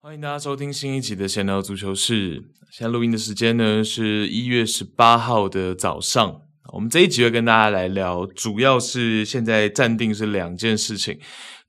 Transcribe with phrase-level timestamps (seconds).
[0.00, 2.44] 欢迎大家收听新一集的闲聊足球室。
[2.70, 6.42] 现在录音的时间呢是一月十八号的早上。
[6.72, 11.18] 我们这一集会跟大家来聊，主要是现在暂定是两件事情。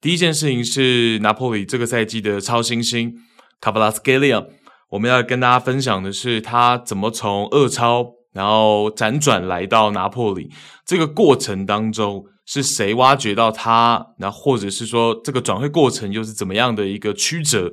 [0.04, 3.16] 第一件事情是拿破里这个赛季的超新星
[3.62, 4.44] 卡布拉斯盖利亚。
[4.90, 10.52] 我们要跟大家分享的是他怎么从二超然后辗转来到拿破里，
[10.86, 14.08] 这个过程当中是谁挖掘到他？
[14.18, 17.72] 那或者是说这个转会过程又是怎么样的一个曲折？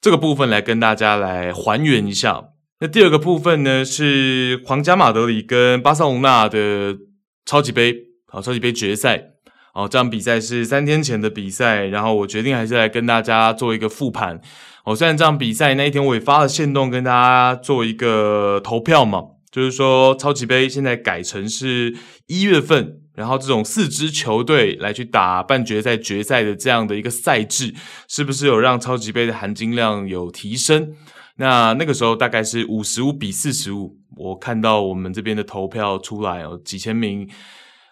[0.00, 2.44] 这个部分来跟大家来还原一下。
[2.78, 6.96] 那第二个部分呢，是皇家马德里跟巴塞隆纳的
[7.44, 7.92] 超级杯，
[8.28, 9.32] 好，超级杯决赛。
[9.76, 14.40] 哦，这场比赛是三天前的比赛，然后我决定还是来跟大家做一个复盘。
[14.86, 21.94] 哦，虽然这场比赛那一天我也发了线动跟大家做一个投票嘛，就是说超级杯现在改成是
[22.26, 23.00] 一月份。
[23.14, 27.74] 然后这种四支球队来去打半决赛、决赛的这样的一个赛制，
[28.06, 30.94] 是不是有让超级杯的含金量有提升？
[31.36, 33.96] 那那个时候大概是五十五比四十五。
[34.16, 37.26] 我看到我们这边的投票出来哦，几千名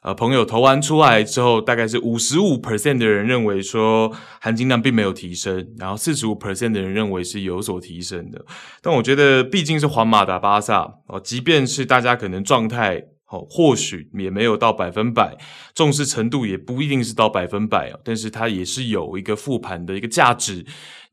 [0.04, 8.44] 呃朋友投完出来之后，大概是五十五 percent 的人认为说含金量并没有提升，然后四十五 percent 的人认为是有所提升的。
[8.80, 13.06] 但我觉得毕竟是皇马打巴萨哦，即便是大家可能状态。
[13.50, 15.36] 或许也没有到百分百，
[15.74, 20.64] 重视程度也不一定是到百分百，但是它也是有一个复盘的一个价值。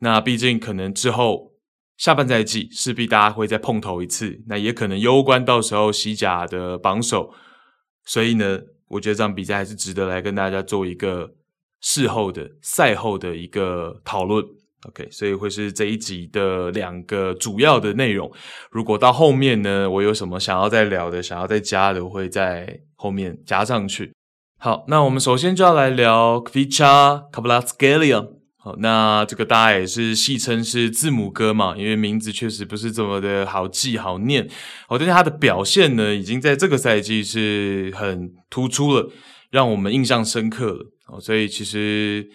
[0.02, 1.54] 那毕竟可能之后
[1.98, 7.34] 下半赛季势必大家会再碰头一次，那也可能攸关到时候西甲的榜首，
[8.06, 8.60] 所以呢，
[8.92, 11.32] 我觉得这场比赛还是值得来跟大家做一个
[11.80, 14.46] 事后的赛后的一个讨论。
[14.88, 18.32] OK，所以会是这一集的两个主要的内容。
[18.72, 24.12] 如果到后面呢，我有什么想要再聊的、想要再加的，我会在后面加上去。
[24.60, 28.41] 好，那我们首先就要来聊 Kvicha k a b l a t s k a l i a。
[28.64, 34.48] 好，那这个大家也是戏称是字母哥嘛，因为名字确实不是这么的好记好念。
[34.88, 39.10] 好，但是他的表现呢，已经在这个赛季是很突出了，
[39.50, 40.86] 让我们印象深刻了。
[41.06, 42.30] 好，所以其实。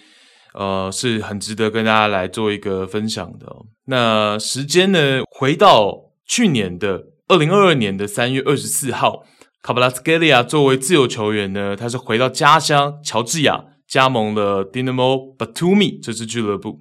[0.59, 3.67] 呃，是很值得跟大家来做一个分享的哦。
[3.89, 5.95] 那时间呢，回到
[6.27, 9.23] 去年的二零二二年的三月二十四号，
[9.61, 16.81] 卡布拉斯加利亚作为自由球员呢，他是回到家乡乔治亚，加盟了 Dinamo Batumi 这支俱乐部。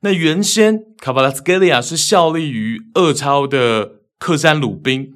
[0.00, 5.14] 那原先卡巴拉斯加利亚是效力于俄超的克山鲁宾，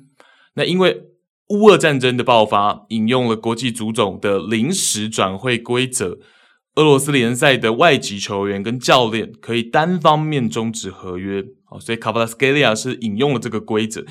[0.54, 1.02] 那因为
[1.48, 6.18] 乌俄战争的爆发，引用了国际足总的临时转会规则。
[6.74, 14.04] 俄罗斯联赛的外籍球员跟教练可以单方面终止合约，哦所以卡巴拉斯加利亚是引用了这个规则。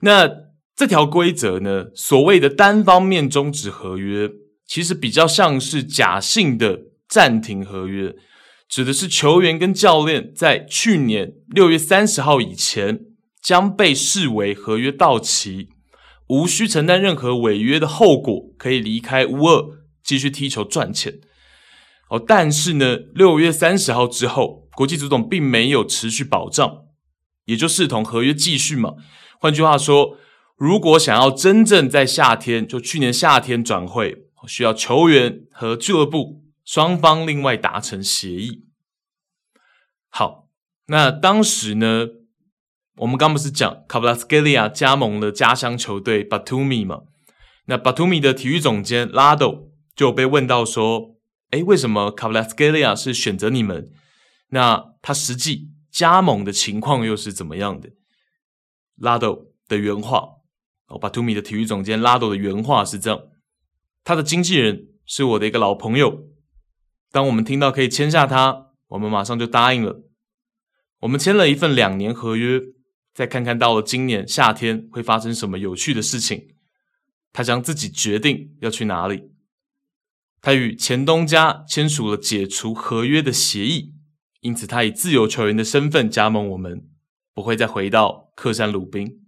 [0.00, 0.30] 那
[0.74, 4.30] 这条规则呢，所谓的单方面终止合约，
[4.66, 8.14] 其实比较像是假性的暂停合约，
[8.68, 13.00] 指的是球员跟教练在去年六月三十号以前
[13.40, 15.68] 将被视为合约到期，
[16.28, 21.20] 无需承担任何违约的后果，可以离开乌俄继续踢球赚钱。
[22.10, 26.84] 哦，但是呢，六月三十号之后，国际足总并没有持续保障，
[27.44, 28.94] 也就视同合约继续嘛。
[29.40, 30.16] 换句话说，
[30.56, 38.64] 如果想要真正在夏天，就去年夏天转会，需要球员和俱乐部双方另外达成协议。
[40.08, 40.48] 好，
[40.86, 42.06] 那当时呢，
[42.96, 47.02] 我们刚不是讲卡布拉斯加利亚加盟了家乡球队巴图米嘛？
[47.66, 51.16] 那巴图米的体育总监拉斗就被问到说。
[51.50, 53.88] 诶，为什么卡布拉斯加利亚是选择你们？
[54.48, 57.90] 那他实际加盟的情况又是怎么样的？
[58.96, 60.26] 拉斗的原话，
[60.88, 63.20] 哦，巴图米的体育总监拉斗的原话是这样：
[64.06, 66.28] 他的经纪人是我的一个老朋友。
[67.10, 70.04] 当我们听到可以签下他，我们马上就答应了。
[71.00, 72.60] 我们签了一份两年合约，
[73.12, 76.54] 再看看到了今年夏天会发生什么有趣的事情。
[77.32, 79.32] 他将自己决定要去哪里。
[80.40, 83.92] 他与前东家签署了解除合约的协议，
[84.38, 86.88] 因此他以自由球员的身份加盟我们，
[87.34, 89.26] 不会再回到克山鲁宾。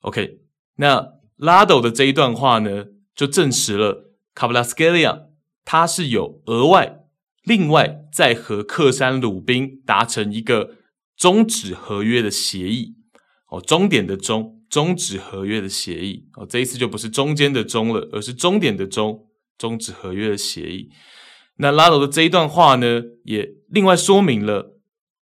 [0.00, 0.40] OK，
[0.76, 1.06] 那
[1.36, 5.22] 拉斗的这一段话呢，就证实了卡布拉斯加利亚
[5.64, 7.00] 他是有额外、
[7.42, 10.76] 另外再和克山鲁宾达成一个
[11.16, 12.94] 终止合约的协议。
[13.48, 16.28] 哦，终点的终，终止合约的协议。
[16.34, 19.24] 哦，这一次就不是中间的终了，而是终点的终。
[19.58, 20.90] 终止合约的协议。
[21.56, 24.76] 那拉斗的这一段话呢，也另外说明了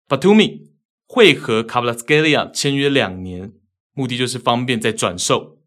[0.07, 0.69] Batumi
[1.05, 3.51] 会和 Kvaratskhelia 签约两年，
[3.93, 5.60] 目的就是方便再转售。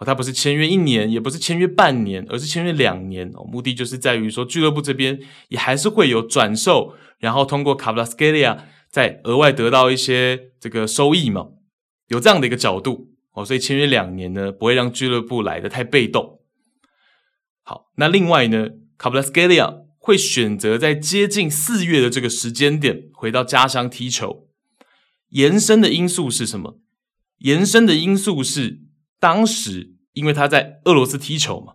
[0.00, 3.30] 哦，他不是签约一年，也不是签约半年，而是签约两年。
[3.34, 11.48] 哦，目的就是在于说，俱乐部这边也还是会有转售，然后通过 Kvaratskhelia 再额外得到一些这个收益嘛，
[12.08, 13.10] 有这样的一个角度。
[13.34, 16.40] 哦，所以签约两年呢，不会让俱乐部来的太被动。
[17.62, 24.48] 好，那另外呢，Kvaratskhelia 会选择在接近四月的这个时间点回到家乡踢球，
[25.28, 26.80] 延伸的因素是什么？
[27.40, 28.80] 延伸的因素是。
[29.20, 31.74] 当时，因为他在俄罗斯踢球嘛，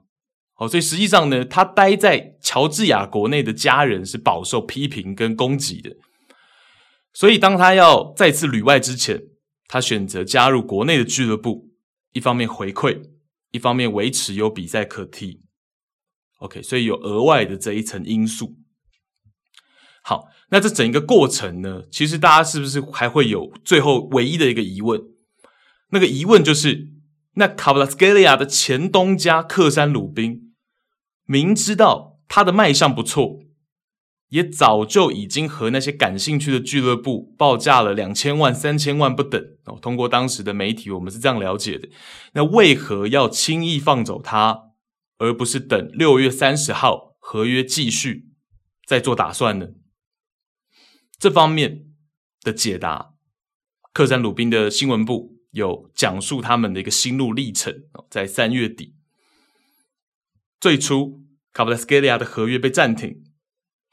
[0.55, 5.95] 好，所以实际上呢，他待在乔治亚国内的家人是饱受批评跟攻击的。
[7.13, 9.21] 所以，当他要再次旅外之前，
[9.67, 11.69] 他选择加入国内的俱乐部，
[12.13, 13.11] 一方面回馈，
[13.51, 15.43] 一方面维持有比赛可踢。
[16.39, 18.57] OK，所以有额外的这一层因素。
[20.01, 24.99] 好，那这整个过程呢，其实大家是不是还会有最后唯一的一个疑问？
[25.91, 26.94] 那个疑问就是。
[27.35, 30.53] 那卡布拉斯格利亚的前东家克山鲁宾，
[31.25, 33.39] 明知道他的卖相不错，
[34.29, 39.77] 也早就已经和那些感兴趣的俱乐部报价了两千万、三千万不等哦。
[39.81, 41.89] 通过当时的媒体，我们是这样了解的。
[42.33, 44.71] 那为何要轻易放走他，
[45.17, 48.29] 而不是等六月三十号合约继续
[48.87, 49.67] 再做打算呢？
[51.19, 51.85] 这方面
[52.41, 53.13] 的解答，
[53.91, 55.34] 克山鲁宾的新闻部。
[55.55, 57.83] 有讲述他们的一个心路历程。
[58.09, 58.93] 在三月底，
[60.59, 61.23] 最初
[61.53, 63.23] 卡布拉斯格利亚的合约被暂停，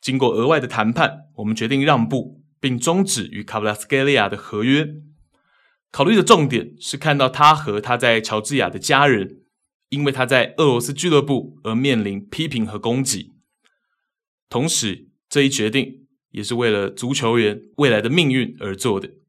[0.00, 4.96] 经过额外的谈判，我们决定让步，并终止与卡布拉斯格利亚的合约。
[5.92, 9.42] 考虑的重点是看到他和他在乔治亚的家人，
[9.90, 13.34] 因为他在俄罗斯俱乐部而面临批评和攻击。
[14.48, 19.21] 同时，这一决定也是为了足球员未来的命运而做的。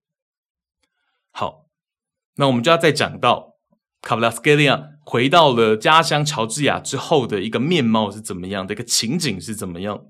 [2.35, 3.55] 那我们就要再讲到
[4.01, 10.05] 卡布拉斯格利亚回到了家乡乔治亚之后的一个面貌是怎么样的，一个情景是怎么样。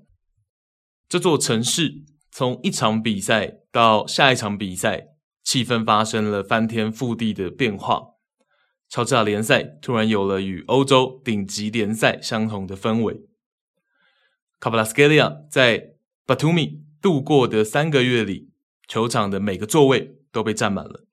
[1.08, 5.08] 这座城市从一场比赛到下一场比赛，
[5.42, 8.14] 气氛发生了翻天覆地的变化。
[8.88, 13.22] 乔治亚联赛突然有了与欧洲顶级联赛相同的氛围。
[14.60, 15.94] 卡布拉斯格利亚在
[16.24, 18.50] 巴图米度过的三个月里，
[18.88, 21.03] 球场的每个座位都被占满了。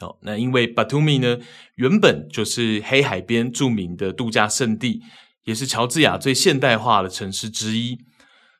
[0.00, 1.38] 哦，那因为巴图米呢，
[1.76, 5.02] 原本就是黑海边著名的度假胜地，
[5.44, 7.98] 也是乔治亚最现代化的城市之一，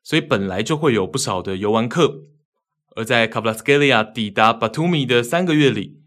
[0.02, 2.22] 所以本来就会有不少的游玩客。
[2.94, 6.00] 而在卡布拉斯格利亚抵达巴图米的三个月里，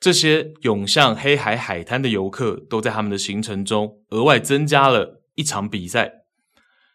[0.00, 6.24] 这些涌向黑海海滩的游客都在他们的行程中额外增加了一场比赛。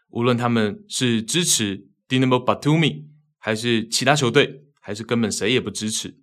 [0.10, 3.04] 无论他们是支持 Dinamo Batumi，
[3.38, 6.16] 还是其他球队，还是根本谁也不支持。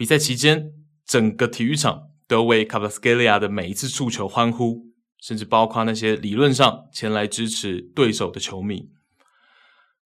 [0.00, 0.72] 比赛期间，
[1.04, 4.86] 整个体育场都为卡布拉斯格利亚的每一次触球欢呼，
[5.20, 8.88] 甚至包括那些理论上前来支持对手的球迷。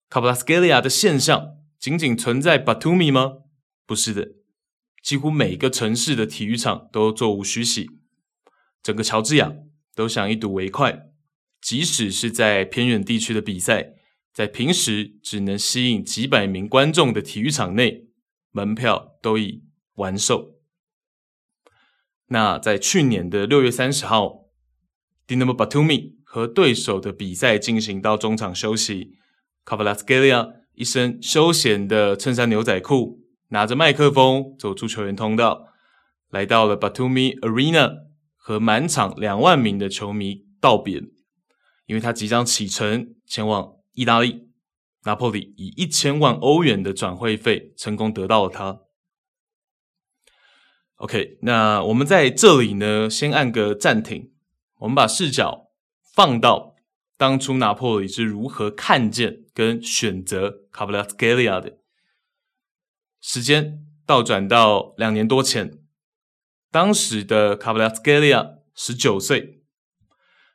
[0.10, 3.36] 卡布拉斯格利亚的现象仅仅存在巴图米吗？
[3.86, 4.32] 不是的，
[5.02, 7.90] 几乎每个城市的体育场都座无虚席。
[8.84, 9.54] 整个乔治亚
[9.96, 11.04] 都想一睹为快，
[11.62, 13.94] 即使是在偏远地区的比赛，
[14.34, 18.10] 在平时只能吸引几百名观众的体育场内，
[18.52, 19.64] 门票都以
[19.98, 20.56] 完售。
[22.30, 24.46] 那在去年的六月三十号
[25.28, 29.18] ，Dinamo Batumi 和对手的比赛进行到中场休息，
[29.64, 35.68] 卡布拉斯格利亚一身休闲的衬衫牛仔裤，拿着麦克风走出球员通道，
[36.30, 37.94] 来到了 Batumi Arena
[38.36, 41.02] 和满场两万名的球迷道别，
[41.86, 44.50] 因为他即将启程前往意大利，
[45.06, 48.82] 拿破里以一千万欧元的转会费成功得到了他。
[50.98, 54.32] OK，那我们在这里呢，先按个暂停。
[54.80, 55.70] 我们把视角
[56.16, 56.76] 放到
[57.16, 61.78] 当初拿破仑是如何看见跟选择卡布拉斯格利亚的。
[63.22, 65.78] 时间倒转到两年多前，
[66.72, 69.62] 当时的卡布拉斯格利亚十九岁。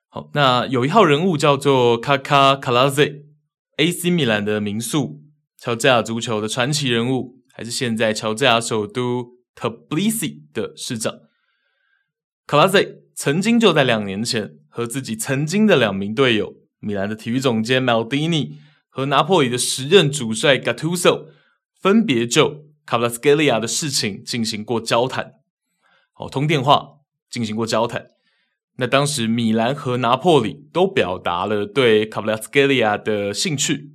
[0.08, 3.04] 好，那有一号人物叫做卡卡卡拉泽
[3.76, 5.22] ，AC 米兰的名宿，
[5.56, 9.40] 乔治亚足球的传奇人物，还是现在乔治亚首都。
[9.54, 11.20] Tbilisi 的市长
[12.46, 12.80] 卡拉泽
[13.14, 18.56] 曾经就在两年前和自己曾经的两名队友，米兰的体育总监 Maldini
[18.88, 21.28] 和拿破里的时任主帅 Gattuso
[21.80, 25.34] 分别就卡布拉斯格利亚的事情进行过交谈，
[26.12, 26.98] 好，通电话
[27.30, 28.06] 进行过交谈。
[28.76, 33.92] 那当时米兰和拿破里都表达了对卡布拉斯格利亚的兴趣，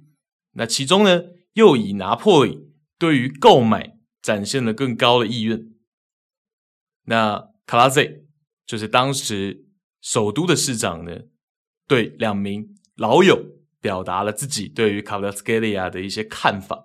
[0.53, 1.23] 那其中呢，
[1.53, 3.96] 又以拿破里对于购买
[4.27, 5.69] 展现了更高的意愿。
[7.05, 8.03] 那卡拉泽
[8.65, 9.65] 就是当时
[10.01, 11.19] 首都的市长呢，
[11.87, 13.41] 对两名老友
[13.79, 16.83] 表达了自己对于卡布拉斯盖利亚的一些看法。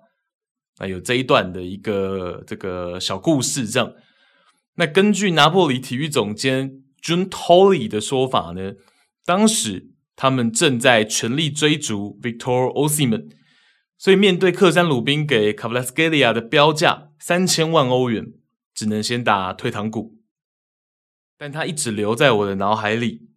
[0.79, 3.93] 那有这一段的一个这个小故事，这样。
[4.75, 8.75] 那根据拿破里体育总监 June Tolly 的说法呢，
[9.25, 13.29] 当时他们正在全力追逐 Victor Osimhen，
[14.03, 18.33] 所以面对克山鲁宾给卡布拉斯盖利亚的标价三千万欧元，
[18.73, 20.17] 只能先打退堂鼓。
[21.37, 23.29] 但他一直留在我的脑海里。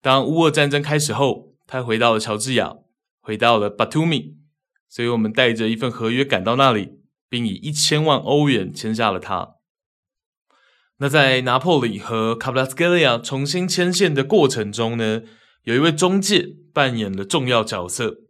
[0.00, 2.76] 当乌俄战争开始后，他回到了乔治亚，
[3.20, 4.36] 回到了巴图米。
[4.88, 9.56] 所以我们带着一份合约赶到那里，并以一千万欧元签下了他。
[10.98, 15.22] 那在拿破里和卡布拉斯盖利亚重新牵线的过程中呢，
[15.64, 18.20] 有一位中介扮演了重要角色。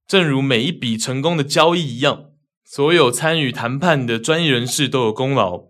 [0.06, 2.30] 正如每一笔成功的交易一样，
[2.64, 5.66] 所有参与谈判的专业人士都有功劳。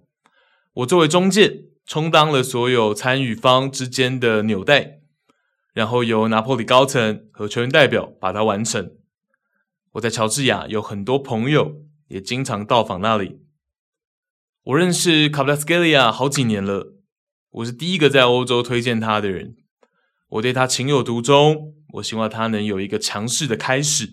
[0.75, 5.01] 我作为中介，充当了所有参与方之间的纽带，
[5.75, 8.97] 然后由拿破里高层和球员代表把它完成。
[9.93, 13.41] 我在乔治亚有很多朋友，也经常到访那里。
[14.63, 16.95] 我认识卡布拉斯盖利亚好几年了，
[17.51, 19.57] 我是第一个在欧洲推荐他的人。
[20.29, 24.13] 我对他情有独钟，我希望他能有一个强势的开始。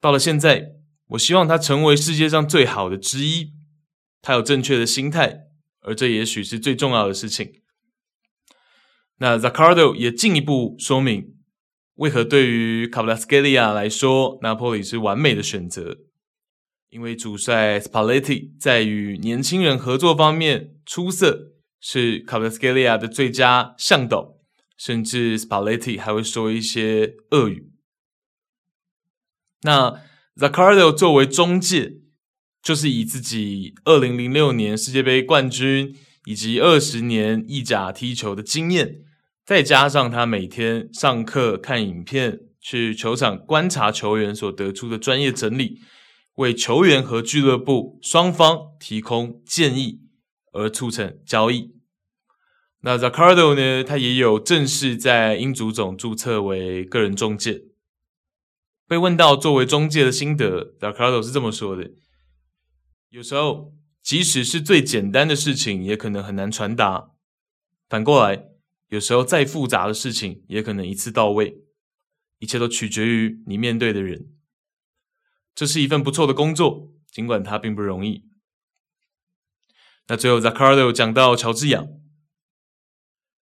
[0.00, 0.72] 到了现在，
[1.08, 3.52] 我希望他成为世界上最好的之一。
[4.22, 5.44] 他有正确的心态，
[5.80, 7.62] 而这也许是最重要的事情。
[9.20, 11.36] 那 Zaccardo 也进一步说明，
[11.96, 15.98] 为何对于卡布拉斯盖利亚来说，拿坡里是完美的选择。
[16.88, 24.38] 因为主帅 Spalletti 在与年轻人合作方面出色，是卡布拉斯盖利亚的最佳向导。
[24.78, 27.70] 甚至 Spalletti 还会说一些俄语。
[29.60, 30.00] 那
[30.36, 31.98] Zaccardo 作为中介，
[32.62, 39.02] 就是以自己二零零六年世界杯冠军以及二十年意甲踢球的经验，
[39.50, 45.80] 再加上他每天上课看影片、去球场观察球员所得出的专业整理，
[46.36, 50.02] 为球员和俱乐部双方提供建议，
[50.52, 51.74] 而促成交易。
[52.82, 53.82] 那 Zacardo 呢？
[53.82, 57.62] 他也有正式在英足总注册为个人中介。
[58.86, 61.90] 被问到作为中介的心得，Zaccardo 是这么说的：
[63.08, 67.16] 有时候，即使是最简单的事情，也可能很难传达；
[67.88, 68.44] 反过来，
[68.90, 71.64] 有时候再复杂的事情，也可能一次到位。
[72.38, 74.32] 一切都取决于你面对的人。
[75.54, 78.24] 这是一份不错的工作，尽管它并不容易。
[80.08, 81.86] 那最后，Zacardo 讲到乔治亚。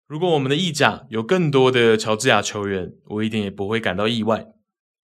[0.06, 4.52] 如果我们的意甲有更多的乔治亚球员，我一点也不会感到意外。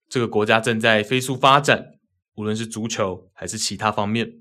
[0.08, 1.98] 这个国家正在飞速发展，
[2.34, 4.40] 无论是足球还是其他方面。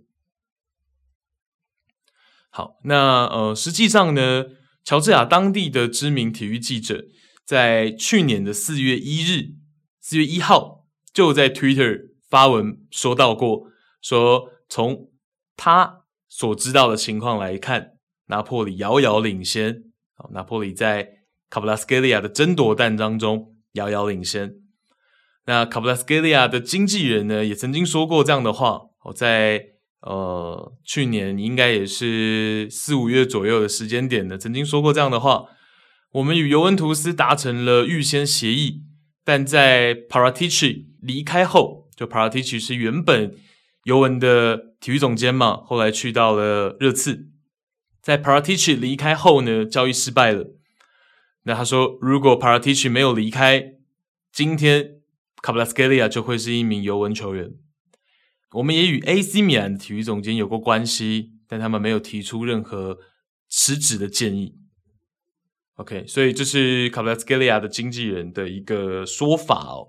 [2.50, 4.46] 好，那呃，实际上呢，
[4.84, 7.06] 乔治亚当地的知名体育记者
[7.46, 9.56] 在去年的四月一日，
[10.00, 13.68] 四月一号就在 Twitter 发文说到过，
[14.02, 15.10] 说从
[15.56, 17.94] 他所知道的情况来看，
[18.28, 19.84] 拿破里遥遥领先。
[20.34, 21.10] 拿破里在
[21.50, 24.54] 卡布拉斯盖利亚的争夺战当中遥遥领先。
[25.46, 28.82] 那卡布拉斯盖利亚的经纪人呢，也曾经说过这样的话。
[29.06, 29.71] 我在
[30.02, 35.46] 呃去年应该也是四五月左右的时间点呢，曾经说过这样的话。
[36.14, 38.84] 我们与尤文图斯达成了预先协议，
[39.24, 43.34] 但在 Paratici 离开后，就 Paratici 是原本
[43.86, 47.30] 尤文的体育总监嘛，后来去到了热刺。
[48.02, 50.48] 在 Paratici 离开后呢，交易失败了。
[51.44, 53.76] 那他说，如果 Paratici 没有离开，
[54.34, 54.96] 今天
[55.42, 57.52] Kvaratskhelia 就会是一名尤文球员。
[58.52, 62.98] 我们也与 AC 米兰的体育总监有过关系，但他们没有提出任何
[63.50, 64.56] 辞职的建议。
[65.76, 69.88] OK，所以这是 Kvaratskhelia 的经纪人的一个说法哦。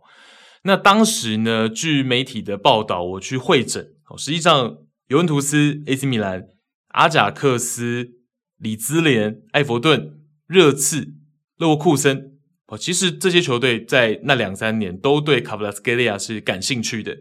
[0.64, 4.78] 那当时呢，据媒体的报道，我去会诊哦，实际上
[5.08, 6.48] 尤文图斯、AC 米兰。
[6.94, 8.10] 阿贾克斯、
[8.58, 11.14] 里兹联、艾弗顿、热刺、
[11.56, 17.16] 勒沃库森，哦，其实这些球队在那两三年都对卡布拉斯盖利亚是感兴趣的，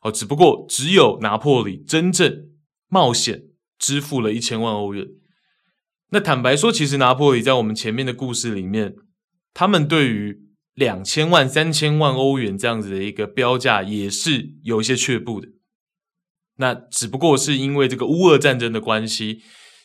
[0.00, 2.48] 哦，只不过只有拿破里真正
[2.88, 3.44] 冒险
[3.78, 5.06] 支付了一千万欧元。
[6.10, 8.94] 那坦白说，其实拿破里在我们前面的故事里面，
[9.54, 10.40] 他们对于
[10.74, 15.48] 两千万、三千万欧元这样子的一个标价，也是有一些却步的。
[16.56, 19.42] 那只不过是因为这个乌俄战争的关系，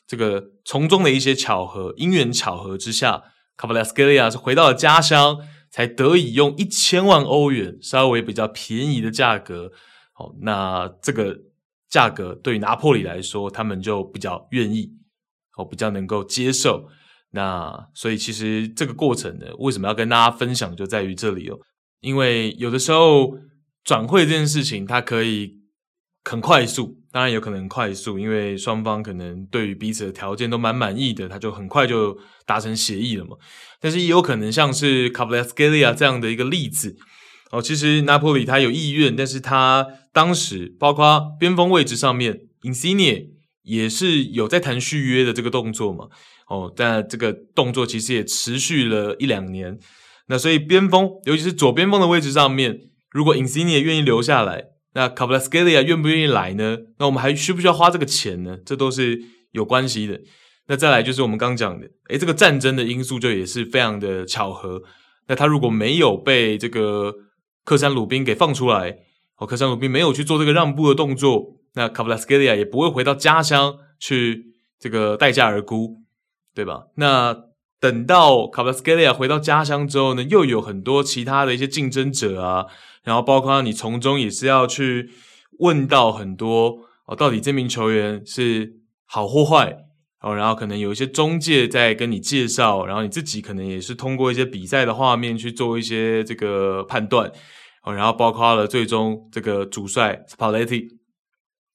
[0.08, 3.24] 这个从中的一些巧合、因缘巧合之下，
[3.56, 5.38] 卡布拉斯基利亚是回到了家乡，
[5.70, 9.72] 才得以用一千万欧元稍微比较便宜的价格。
[10.18, 11.38] 好，那这个
[11.90, 14.92] 价格对于拿破里来说，他们就比较愿意，
[15.58, 16.88] 哦，比较能够接受。
[17.32, 21.60] 那所以其实这个过程呢，为什么要跟大家分享，就在于这里哦，
[22.00, 23.38] 因为有的时候
[23.84, 25.64] 转会这件事情，它可以。
[26.28, 32.18] 很快速，当然有可能快速，因为双方可能对于彼此的条件都蛮满意的，他就很快就
[32.48, 33.38] 达成协议了嘛。
[33.80, 36.98] 但是也有可能像是卡布拉斯基利亚这样的一个例子
[37.56, 43.28] 哦，其实拿坡里他有意愿，但是他当时包括边锋位置上面，Insigne
[43.64, 46.10] 也是有在谈续约的这个动作嘛。
[46.50, 49.80] 哦，但这个动作其实也持续了一两年。
[50.28, 52.78] 那所以边锋，尤其是左边锋的位置上面，
[53.12, 54.66] 如果 Insigne 愿意留下来。
[54.94, 56.78] 那卡布拉斯基利亚愿不愿意来呢？
[57.00, 58.58] 那我们还需不需要花这个钱呢？
[58.66, 59.22] 这都是
[59.52, 60.20] 有关系的。
[60.68, 64.82] 那再来就是我们刚讲的，诶，这个战争的因素就也是非常的巧合。
[65.28, 67.14] 那他如果没有被这个
[67.66, 69.00] 克山鲁宾给放出来，
[69.36, 75.98] 哦，克山鲁宾没有去做这个让步的动作，那卡布拉斯基利亚也不会回到家乡去这个待价而沽，
[76.54, 76.86] 对吧？
[76.96, 77.36] 那
[77.80, 82.68] 等到卡布拉斯基利亚回到家乡之后呢，又有很多其他的一些竞争者啊。
[83.04, 85.12] 然后包括你从中也是要去
[85.60, 89.85] 问到很多哦，到底这名球员是好或坏
[90.26, 97.32] 哦，然后可能有一些中介在跟你介绍，然后你自己可能也是通过一些比赛的画面去做一些这个判断
[97.84, 100.88] 哦，然后包括了最终这个主帅 Spalletti，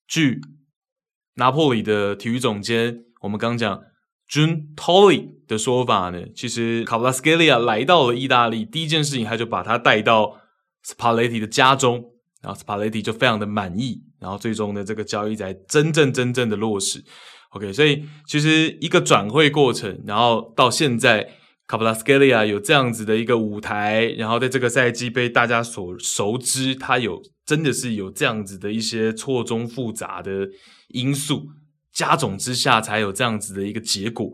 [0.08, 0.40] 据
[1.36, 3.80] 拿破里的体育总监我们刚讲
[4.28, 10.38] Giuntoli 的说法呢，其实卡布拉斯基利亚来到了意大利，第一件事情他就把他带到。
[10.82, 12.02] Spalletti 的家中，
[12.40, 17.04] 然后 Spalletti 就非常的满意，然后最终呢，这个交易才真正真正的落实。
[17.50, 21.28] OK，所以其实一个转会过程，然后到现在
[21.66, 30.48] 卡布拉斯盖利亚有这样子的一个舞台，然后在这个赛季被大家所熟知，他有真的是有这样子的一些错综复杂的
[30.88, 31.48] 因素
[31.92, 34.32] 加总之下，才有这样子的一个结果。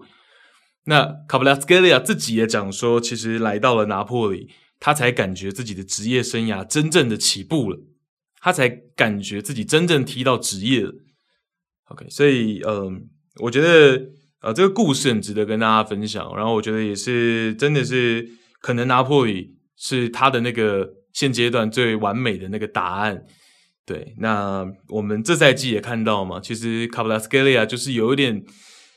[0.85, 4.51] 那卡布拉斯盖利亚自己也讲说，其实来到了拿破里。
[4.79, 7.79] 他才感觉自己的职业生涯真正的起步了，
[8.41, 10.93] 他才感觉自己真正踢到职业了。
[11.87, 12.93] OK，所以嗯、呃，
[13.41, 14.01] 我觉得
[14.41, 16.35] 呃这个故事很值得跟大家分享。
[16.37, 18.29] 然后我觉得也是真的是
[18.61, 23.23] 可能拿破里是他的那个现阶段最完美的那个答案。
[23.85, 28.43] 对，那我们这赛季也看到嘛，其实卡布拉斯基利亚就是有一点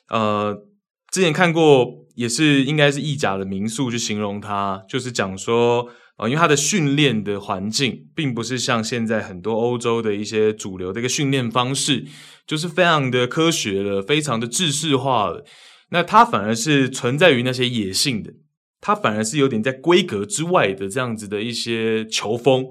[0.09, 0.65] 呃。
[1.11, 12.05] 之前看过，也是应该是意甲的名宿去形容他，就是讲说，啊、因为他的训练的环境，并不是像现在很多欧洲的一些主流的一个训练方式，
[12.49, 15.45] 就是非常的科学了，非常的制式化了。
[15.91, 18.33] 那他反而是存在于那些野性的，
[18.81, 22.65] 他反而是有点在规格之外的这样子的一些球风。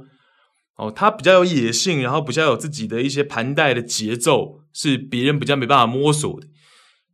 [0.78, 6.48] 哦，他比较有野性，然后比较有自己的一些盘带的节奏，是别人比较没办法摸索的。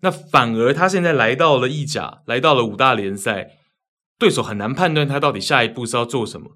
[0.00, 3.50] 那反而他现在来到了意甲，来到了五大联赛，
[4.18, 6.52] 对手很难判断他到底下一步是要做什么。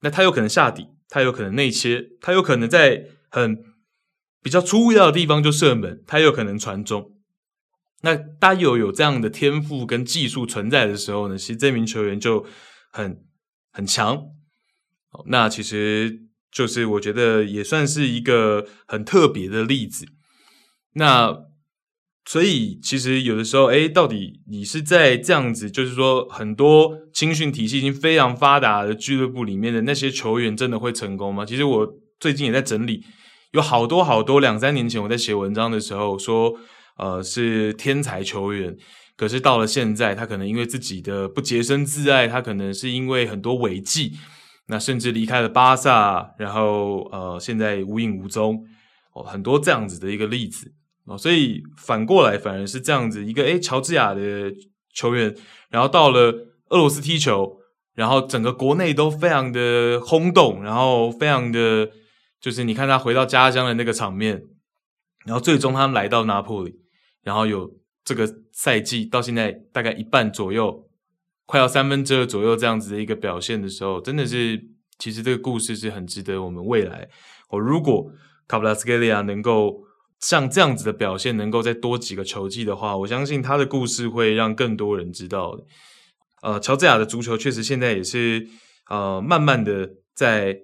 [0.00, 3.56] 那他有可能下底，他有可能内切，他有可能在很
[4.42, 7.12] 比较出乎意料的地方就射门，他有可能传中。
[8.02, 12.44] 那他有有这样的天赋跟技术存在的时候呢，其实这名球员就
[12.90, 13.24] 很
[13.70, 14.24] 很强。
[15.26, 20.06] 那其实就是我觉得也算是一个很特别的例子。
[20.94, 21.50] 那。
[22.24, 31.44] 所以，其实有的时候，诶，到底你是在这样子，就是说，很多青训体系已经非常发达的俱乐部里面的那些球员，真的会成功吗？
[31.44, 33.04] 其实我最近也在整理，
[33.52, 36.54] 有好多好多两三年前我在写文章的时候说，
[36.96, 38.76] 呃，是天才球员，
[39.16, 44.12] 可是到了现在，他可能因为自己的不洁身自爱，他可能是因为很多违纪，
[44.68, 48.64] 那甚至离开了巴萨，然后呃，现在无影无踪，
[49.12, 50.72] 哦，很多这样子的一个例子。
[51.04, 54.50] 哦，所以反过来反而是这样子一个诶，乔治亚的
[54.94, 55.34] 球员，
[55.68, 56.32] 然后到了
[56.68, 57.58] 俄罗斯踢球，
[57.94, 61.90] 然后整个国内都非常的轰动，然后非常的，
[62.42, 64.42] 就是你看他回到家乡的那个场面，
[65.24, 66.74] 然后最终他来到拿破里，
[67.22, 67.70] 然后有
[68.04, 70.86] 这个赛季到现在大概一半左右，
[71.46, 74.62] 快要三分之二左右这样子的一个表现的时候，真的是
[74.98, 77.08] 其实这个故事是很值得我们未来
[77.48, 78.10] 我，如果
[78.46, 79.84] 卡布拉斯基利亚能够。
[80.22, 85.58] 像这样子的表现，能够再多几个球季的话，我相信他的故事会让更多人知道。
[86.42, 88.46] 呃，乔治亚的足球确实现在也是
[88.88, 90.56] 呃，慢慢的在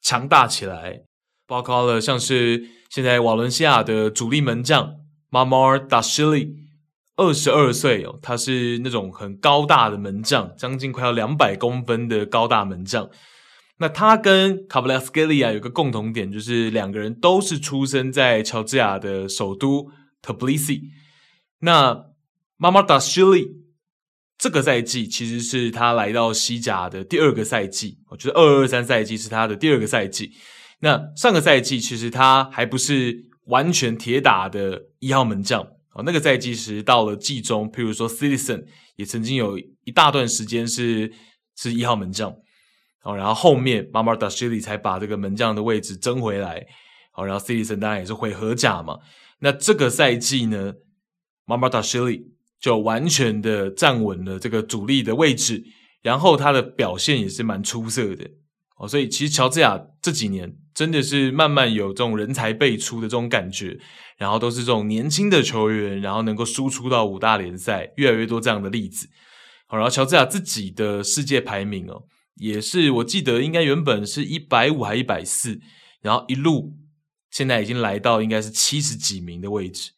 [0.00, 1.02] 强大起来，
[1.46, 4.94] 包括了像是现在瓦伦西亚的主力门将
[5.30, 6.54] Mamardashvili，
[7.16, 13.08] 二十二岁哦，他是那种很高大的门将，将近快要两百公分的高大门将。
[13.78, 19.90] 那他跟 Kvaratskhelia 有个共同点，就是两个人都是出生在乔治亚的首都
[20.22, 20.82] Tbilisi。
[21.60, 22.06] 那
[22.58, 23.59] Mamardashvili
[24.40, 30.32] 这个赛季其实是他来到西甲的第二个赛季，我觉得二二三赛季是他的第二个赛季。
[30.80, 38.64] 那上个赛季其实他还不是完全铁打的一号门将啊，那个赛季是到了季中，譬如说 Citizen
[38.96, 41.12] 也曾经有一大段时间是
[41.54, 42.34] 是一号门将。
[43.02, 46.66] 好，然后后面 m a m a d a s h i l i 才把这个门将的位置争回来。
[47.12, 48.98] 好，然后 Citizen 当然也是回荷甲嘛。
[49.40, 50.72] 那这个赛季呢
[51.44, 52.24] m a m a d a s h i l i
[52.60, 55.64] 就完全的站稳了这个主力的位置，
[56.02, 58.30] 然后他的表现也是蛮出色的。
[58.76, 63.78] 哦，所以其实乔治亚这几年真的是慢慢有这种人才辈出的这种感觉，
[64.16, 69.08] 然后都是这种年轻的球员，然后能够输出到五大联赛，越来越多这样的例子。
[69.66, 72.04] 好，然后乔治亚自己的世界排名哦。
[72.36, 75.60] 也是，我记得应该原本是一百五还一百四，
[76.00, 76.72] 然后一路
[77.30, 79.90] 现在已经来到应该是七十几名的位置。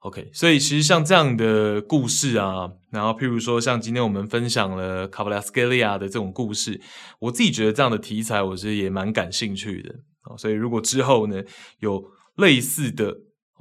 [0.00, 6.80] OK，所以其实像这样的故事啊，然后譬如说像今天我们分享了卡布拉斯奎利亚的这种故事，
[7.18, 9.94] 我自己觉得这样的题材我是也蛮感兴趣的。
[10.38, 11.42] 所以如果之后呢
[11.80, 12.02] 有
[12.36, 13.14] 类似的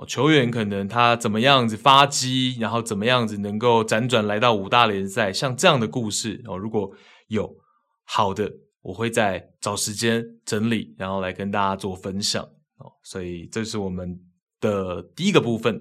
[0.07, 6.91] 球员，可能他怎么样子发迹，然后怎么样子能够辗转来到五大联赛，像这样的故事哦，如果
[7.27, 7.53] 有。
[8.11, 12.41] 好的，我会再找时间整理，然后来跟大家做分享
[12.77, 12.89] 哦。
[13.03, 14.19] 所以这是我们
[14.59, 15.79] 的第一个部分。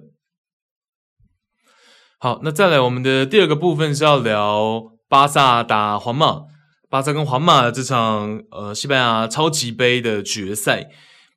[2.21, 6.43] 好，那再来我们的第二个部分是要聊巴萨打皇马，
[6.89, 10.89] 巴萨跟皇马这场呃西班牙超级杯的决赛。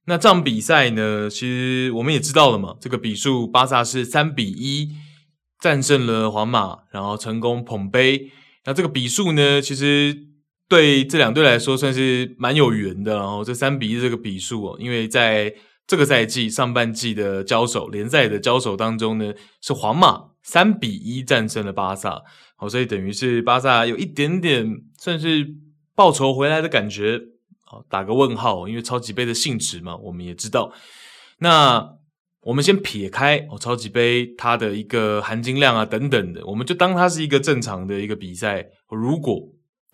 [0.06, 4.90] 那这场比赛呢，其实我们也知道了嘛，这个比数巴萨是三比一
[5.60, 8.32] 战胜了皇马，然后成功捧杯。
[8.64, 10.32] 那这个比数呢，其实。
[10.68, 15.52] 对这两队来说算是蛮有缘的，然后这三比一这个比数哦，因为在
[15.86, 22.22] 这个赛季上半季的交手联赛的交手当中呢，是皇马三比一战胜了巴萨，
[22.56, 24.66] 好，所以等于是巴萨有一点点
[24.98, 25.46] 算是
[25.94, 27.20] 报仇回来的感觉，
[27.64, 30.72] 好，打个问号，因为超级杯的性质嘛，我们也知道。
[31.38, 31.96] 那
[32.42, 39.40] 我们先撇开哦，超级杯它的一个含金量啊等等的，我们就当它是一个正常的一个比赛，如果。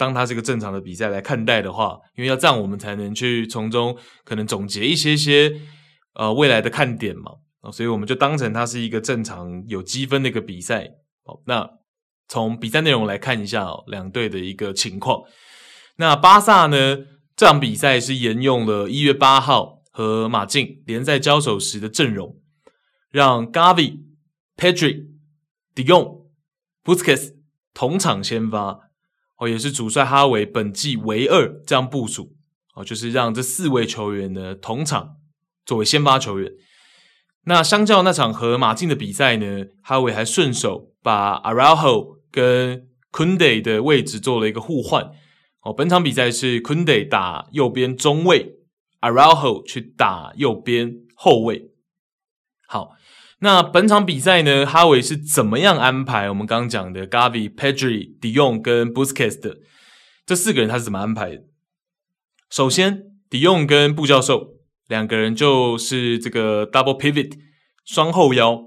[0.01, 5.53] 当它是一个正常的比赛来看待的话，因为要这样，我们才能去从中可能总结一些些
[6.15, 10.89] 呃未来的看点嘛，啊所以我们就当成它是一个正常有积分的一个比赛。
[11.25, 11.69] 好，那
[12.29, 15.23] 从比赛内容来看一下哦，两队的一个情况。
[15.97, 16.99] 那巴萨呢，
[17.37, 22.41] 这场比赛是沿用了一月八号和马竞联赛交手时的阵容，
[23.11, 23.99] 让 Gavi、
[24.57, 25.07] Pedri、
[25.75, 26.27] De Jong、
[26.85, 27.35] Busquets
[27.75, 28.91] 同场先发。
[29.39, 32.35] 哦，也是主帅哈维本季唯二这样部署
[32.75, 35.17] 哦，就是让这四位球员呢同场
[35.65, 36.53] 作为先发球员。
[37.49, 45.11] 那相较那场和马竞的比赛呢，哈维还顺手把 Araujo 跟 Koundé 的位置做了一个互换。
[45.63, 48.59] 哦，本场比赛是 Koundé 打右边中卫
[49.01, 51.71] ，Araujo 去打右边后卫。
[52.67, 52.91] 好。
[53.41, 59.59] 那本场比赛呢，哈维是怎么样安排我们刚刚讲的 Gavi、Pedri、De Jong 跟 Busquets 的
[60.27, 60.69] 这四个人？
[60.69, 61.45] 他是怎么安排的？
[62.51, 64.58] 首先，De Jong 跟布教授
[64.89, 67.35] 两个人就是这个 Double Pivot
[67.85, 68.65] 双后腰，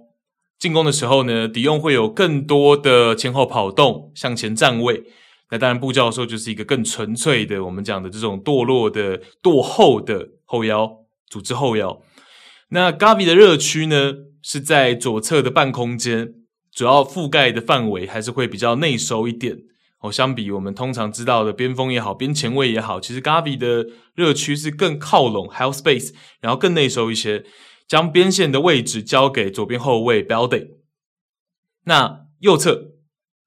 [0.58, 5.04] 进攻的时候呢迪用会有更多的前后跑动、向前站位。
[5.50, 10.90] 那当然，布教授就是一个更纯粹的我们讲的这种堕落的堕后的后腰，
[11.30, 12.02] 组织后腰。
[12.70, 14.14] 那 Gavi 的热区呢？
[14.44, 16.34] 是在左侧的半空间，
[16.74, 19.56] 主要覆盖的范围还是会比较内收一点
[20.02, 20.12] 哦。
[20.12, 27.46] 相比我们通常知道的边锋也好，边前卫也好，其实 Gavi 的热区是更靠拢 half space，然后更内收一些，
[27.88, 30.78] 将边线的位置交给左边后卫 Balde。
[31.86, 32.92] 那右侧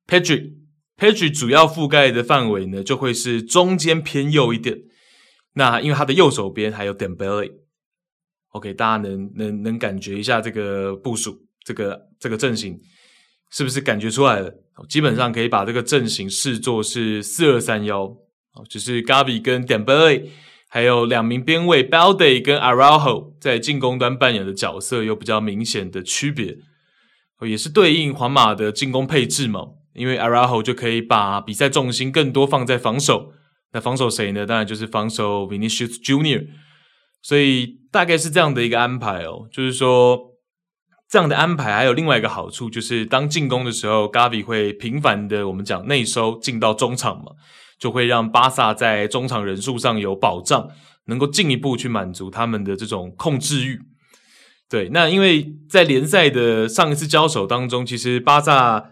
[0.07, 4.79] Pedri，Pedri 主要覆盖的范围呢，就会是中间偏右一点。
[5.55, 7.53] 那因为他的右手边还有 Dembele。
[8.49, 12.81] OK，大家能能能感觉一下这个部署，这个这个阵型
[13.55, 14.53] 是不是感觉出来了？
[14.89, 20.31] 基本上可以把这个阵型视作是四二三幺，哦，就是 Gavi 跟 Dembele，
[20.69, 26.59] 还有两名边卫 Balde 跟 Araujo 在进攻端扮演的角色有比较明显的区别，
[27.49, 33.33] 也是对应皇马的进攻配置嘛，因为 Araujo 就可以把比赛重心更多放在防守，
[33.73, 34.45] 那防守谁呢？
[34.45, 36.45] 当然就是防守 Vinicius Junior。
[37.23, 40.34] 所以大概是这样的一个安排哦，就是说
[41.09, 47.33] 这样的安排还有另外一个好处，就是当进攻的时候，Gavi 会频繁的我们讲内收进到中场嘛，
[47.79, 50.69] 就会让巴萨在中场人数上有保障，
[51.07, 53.81] 能够进一步去满足他们的这种控制欲。
[54.69, 58.91] 对，那因为在联赛的上一次交手当中，其实巴萨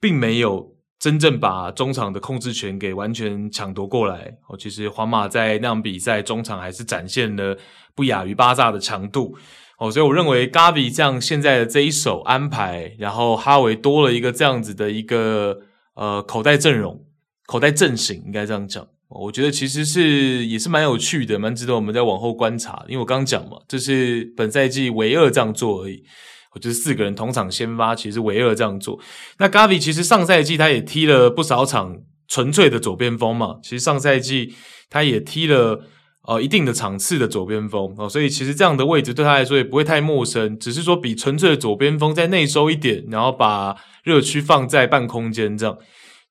[0.00, 0.74] 并没有。
[1.00, 7.58] 真正把中场的控制权给完全抢夺过来哦，其实皇马在那场比赛中场还是展现了
[7.94, 9.36] 不亚于巴萨的强度
[9.78, 15.58] 哦，所以我认为 Gavi 这样现在的这一手安排，然后哈维多了一个这样子的一个
[15.94, 17.04] 呃口袋阵容、
[17.46, 26.04] 口袋阵型，应该这样讲，我觉得其实是也是蛮有趣的，蛮值得我们在往后观察，因为我刚刚讲嘛，这是本赛季唯二这样做而已。
[26.52, 28.96] 我就是四个人同场先发，其实唯二这样做。
[29.38, 31.96] 那 Gavi 其实上赛季他也踢了不少场
[32.28, 34.54] 纯粹的左边锋嘛，其实上赛季
[34.88, 35.84] 他也踢了
[36.26, 45.78] 呃一定的场次的左边锋哦，所以其实这样的位置对他来说也不会太陌生，只是说比纯粹的左边锋再内收一点，然后把热区放在半空间这样，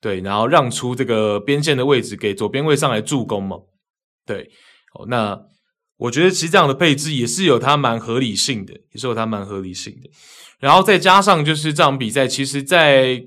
[0.02, 3.58] 对，然后让出这个边线的位置给左边卫上来助攻嘛，
[4.26, 4.50] 对，
[4.94, 5.40] 哦那。
[5.98, 10.10] 我觉得其实这样的配置也是有它蛮合理性的，也是有它蛮合理性的。
[10.60, 13.24] 然后再加上就是这场比赛，其实，在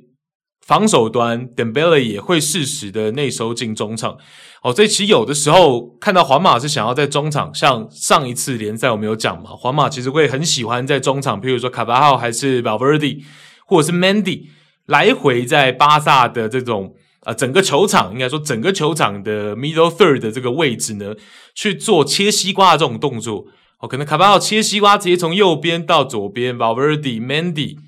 [0.67, 4.19] 防守端，Dembele 也会适时的内收进中场。
[4.67, 13.23] 哦，所以其实有的时候看到皇马是想要在中场，像上一次联赛我们有讲嘛，皇马其实会很喜欢在中场，譬如说卡巴浩还是 Valverde
[13.67, 14.47] 或者是 Mendy
[14.87, 16.95] 来回在巴萨的这种。
[17.27, 21.13] 啊，整个球场应该说整个球场的 middle third 的这个位置呢，
[21.57, 23.47] 去做切西瓜的这种动作。
[23.81, 27.79] 哦，可能卡巴奥切西瓜直接从右边到左边，Valverde、Mendy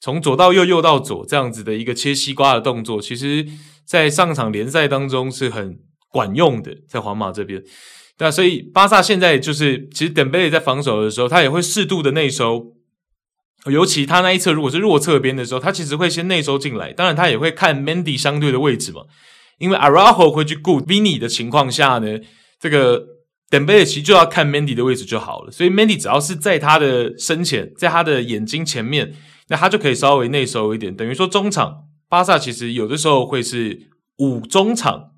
[0.00, 3.46] 从左到右，右到左这样子的一个切西瓜的动作，其实
[3.84, 5.78] 在上场联赛当中是很
[6.16, 7.62] 管用的，在皇马这边。
[8.18, 12.72] 那所以巴萨现在就是，其实登贝莱在防守的时候，他也会适度的内收。
[13.70, 19.02] 尤其他那一侧如果是弱侧边的时候，他其实会先内收进来，当然他也会看 Mandy 相对的位置嘛。
[19.58, 22.18] 因为 Araujo 会去顾 Vini 的情况下呢，
[22.58, 23.04] 这个
[23.50, 25.50] 登贝莱其实就要看 Mandy 的位置就好了。
[25.50, 29.12] 所以 Mandy 只要是在他的身前，在他的眼睛前面，
[29.48, 30.96] 那他就可以稍微内收一点。
[30.96, 35.10] 等于说中场巴萨其实有的时候会是五中场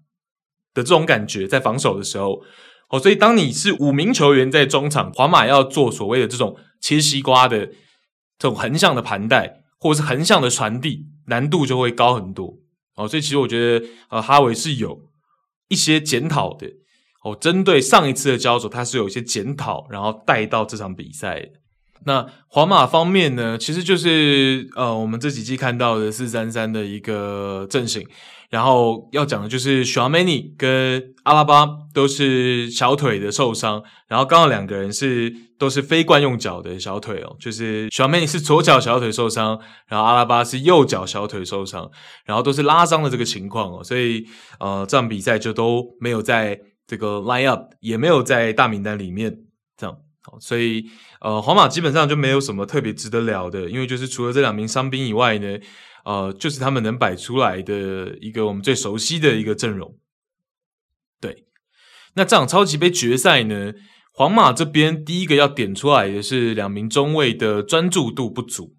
[0.74, 2.42] 的这种感觉，在防守的时候
[2.90, 2.98] 哦。
[2.98, 7.68] 所以当你是五名球员在中场，皇马要做所谓的这种切西瓜的。
[8.40, 12.54] 这种横向的盘带，或者是横向的传递，难度就会高很多
[12.94, 13.08] 哦。
[13.08, 14.96] 所以其实我觉得，呃，哈维是有
[15.66, 16.68] 一些检讨的
[17.24, 17.34] 哦。
[17.34, 21.50] 针对上一次的交手，他是有一些检讨，然后带到这场比赛。
[22.04, 28.06] 那皇马方面呢，其实就是呃，我们这几季看到的四三三的一个阵型。
[28.50, 41.90] 然后要讲的就是 Tchouaméni 跟阿拉巴都是小腿的受伤，然后刚好两个人是都是非惯用脚的小腿哦，就是 Tchouaméni 是左脚小腿受伤，然后阿拉巴是右脚小腿受伤，
[42.24, 44.24] 然后都是拉伤的这个情况哦，所以
[44.60, 49.36] 呃这场比赛就都没有在这个 line up，也没有在大名单里面
[49.76, 49.94] 这样，
[50.40, 50.86] 所以
[51.20, 55.58] 呃皇马基本上就没有什么特别值得聊的，因为就是除了这两名伤兵以外呢。
[56.08, 59.98] 呃，就是他们能摆出来的一个我们最熟悉的一个阵容。
[61.20, 61.44] 对，
[62.14, 63.74] 那这场超级杯决赛呢，
[64.14, 68.74] 皇马这边第一个要点出来的是两名中卫的专注度不足。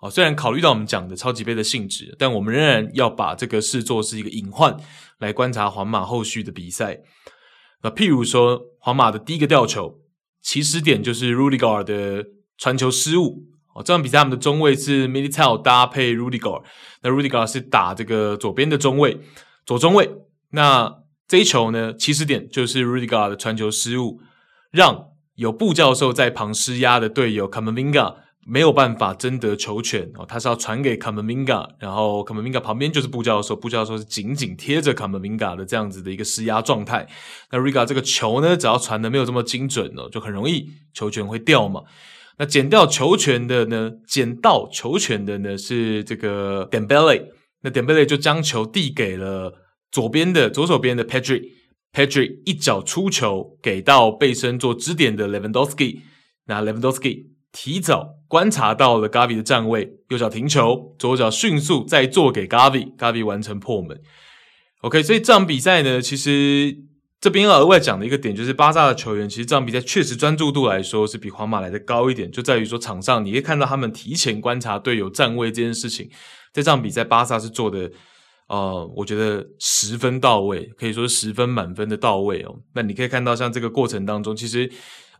[0.00, 4.76] 哦，虽然考虑到我们讲的超级杯的性质，但我们仍然要把这个视作是一个隐患
[5.20, 6.98] 来观察皇马后续的比赛。
[7.84, 10.00] 那譬如说，皇马的第一个吊球
[10.42, 12.24] 起始点就是 Rudiger 的
[12.58, 13.51] 传球失误。
[13.80, 16.62] 这场比赛他们的中卫是 Militao 搭配 Rudiger，
[17.02, 19.18] 那 Rudiger 是打这个左边的中卫，
[19.64, 20.10] 左中卫。
[20.50, 24.20] 那这一球呢，起始点就是 Rudiger 的传球失误，
[24.70, 25.06] 让
[25.36, 37.08] 有布教授在旁施压的队友 Camavinga 没有办法争得球权哦，他是要传给 Camavinga，然后 Camavinga 旁边就是布教授，布教授是紧紧贴着 Camavinga 的这样子的一个施压状态。
[37.50, 41.82] 那 Rudiger 这个球呢，只要传的没有这么精准哦，就很容易球权会掉嘛。
[42.38, 43.92] 那捡掉球权的呢？
[44.06, 47.26] 捡到球权的呢是这个 Dembele。
[47.62, 49.52] 那 Dembele 就将球递给了
[49.90, 56.00] 左边的左手边的 Pedri，Pedri 一脚出球给到背身做支点的 Lewandowski。
[56.46, 64.00] 那 Lewandowski 提早观察到了 Gavi 的站位，右脚停球，左脚迅速再做给 Gavi，Gavi 完成破门。
[64.80, 66.76] OK，所以这场比赛呢，其实。
[67.22, 76.08] 这边要额外讲的一个点就是，巴萨的球员其实这场比赛确实专注度来说是比皇马来的高一点，就在于说场上你可以看到他们提前观察队友站位这件事情，
[76.52, 77.88] 在这场比赛巴萨是做的
[78.48, 82.56] 呃，我觉得十分到位，可以说十分满分的到位哦。
[82.74, 84.68] 那你可以看到，像这个过程当中，其实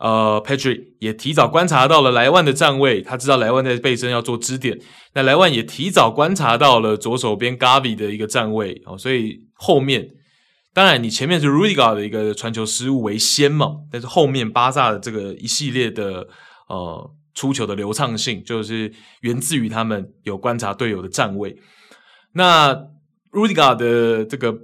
[0.01, 4.77] 呃 patrik 也提早观察到了莱万的站位，他知道莱万在背身要做支点，
[5.15, 10.09] 那莱万也提早观察到了左手边 Gavi 的一个站位哦，所以后面
[10.75, 16.27] 当然你前面是 Rudiger 的一个传球失误为先嘛，但是后面巴萨的这个一系列的
[16.69, 21.57] 呃出球的流畅性，就是源自于他们有观察队友的站位，
[22.33, 22.91] 那。
[23.35, 24.55] Rudiger 的这个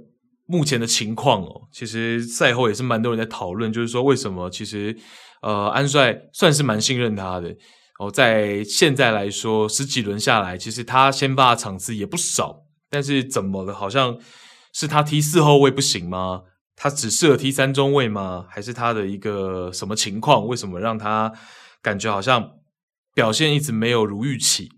[0.45, 4.95] 目前的情况哦，其实赛后也是蛮多人在讨论，就是说为什么其实
[5.41, 7.49] 呃安帅算是蛮信任他的
[7.97, 13.73] 哦，在现在来说十几轮下来，其实他先发的场次也不少，但是怎么了？
[13.73, 14.15] 好像
[14.73, 16.43] 是他踢四后卫不行吗？
[16.75, 18.45] 他只适合踢三中卫吗？
[18.49, 20.47] 还是他的一个什么情况？
[20.47, 21.33] 为什么让他
[21.81, 22.51] 感觉好像
[23.13, 24.69] 表现一直没有如预期？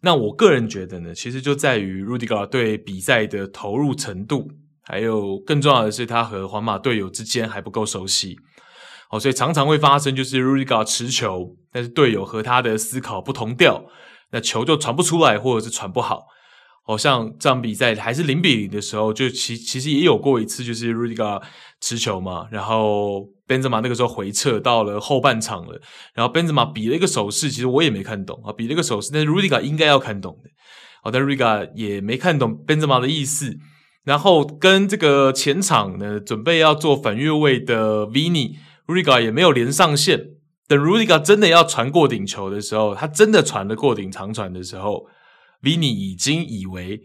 [0.00, 4.50] 那我个人觉得呢，其实就在于 Rudiger 对比赛的投入程度，
[4.82, 8.36] 还有更重要的是他和皇马队友之间还不够熟悉，
[9.10, 13.84] 哦，所以常常会发生就是 Rudiger 持球，但是队友和他的思考不同调，
[14.30, 16.26] 那球就传不出来，或者是传不好。
[16.86, 21.42] 好像这场比赛还是零比零的时候，就其其实也有过一次，就是 Rudiger
[21.80, 25.80] 持球嘛，然后 Benzema 那个时候回撤到了后半场了，
[26.14, 30.50] 然后 Benzema 比了一个手势，其实我也没看懂啊，比了一个手势，但是 Rudiger 应该要看懂的，
[31.02, 33.56] 好，但 Rudiger 也没看懂 Benzema 的意思，
[34.04, 40.20] 然后跟这个前场呢准备要做反越位的 Vini，Rudiger 也没有连上线，
[40.68, 45.06] 等 Rudiger 真的要传过顶球的时候，他真的传了过顶长传的时候。
[45.64, 47.00] Vini 已经以为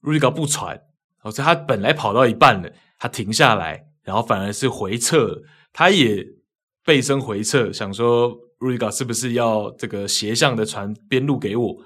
[0.00, 0.80] Rudiger 不传，
[1.24, 6.24] 所以他本来跑到一半了，他停下来，然后反而是回撤，他也
[6.84, 11.76] 背身回撤，想说 Rudiger 是不是要这个斜向的传边路给我？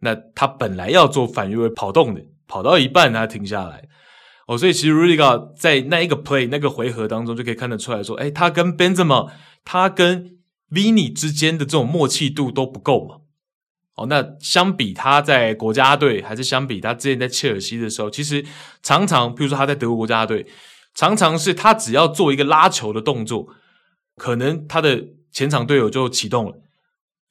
[0.00, 3.88] 那他本来要做反越位跑动的，跑到一半他停下来，
[4.46, 9.30] 哦，所以其实 Rudiger 在那一个 play 那个回合当中就可以看得出来说，哎，他跟 Benzema，
[9.64, 10.38] 他跟
[10.70, 13.20] Vini 之间的这种默契度都不够嘛。
[13.96, 18.44] 哦，那相比他在国家队，还是相比他之前在切尔西的时候，其实
[18.82, 20.46] 常常，比如说他在德国国家队，
[20.94, 23.48] 常常是他只要做一个拉球的动作，
[24.16, 26.58] 可能他的前场队友就启动了，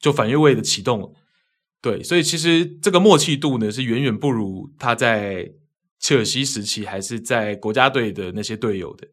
[0.00, 1.12] 就反越位的启动了。
[1.82, 5.50] 对，所以其实这个默契度呢，是远远不如他在
[6.00, 9.06] 切尔西时期，还是在国家队的那些队友的。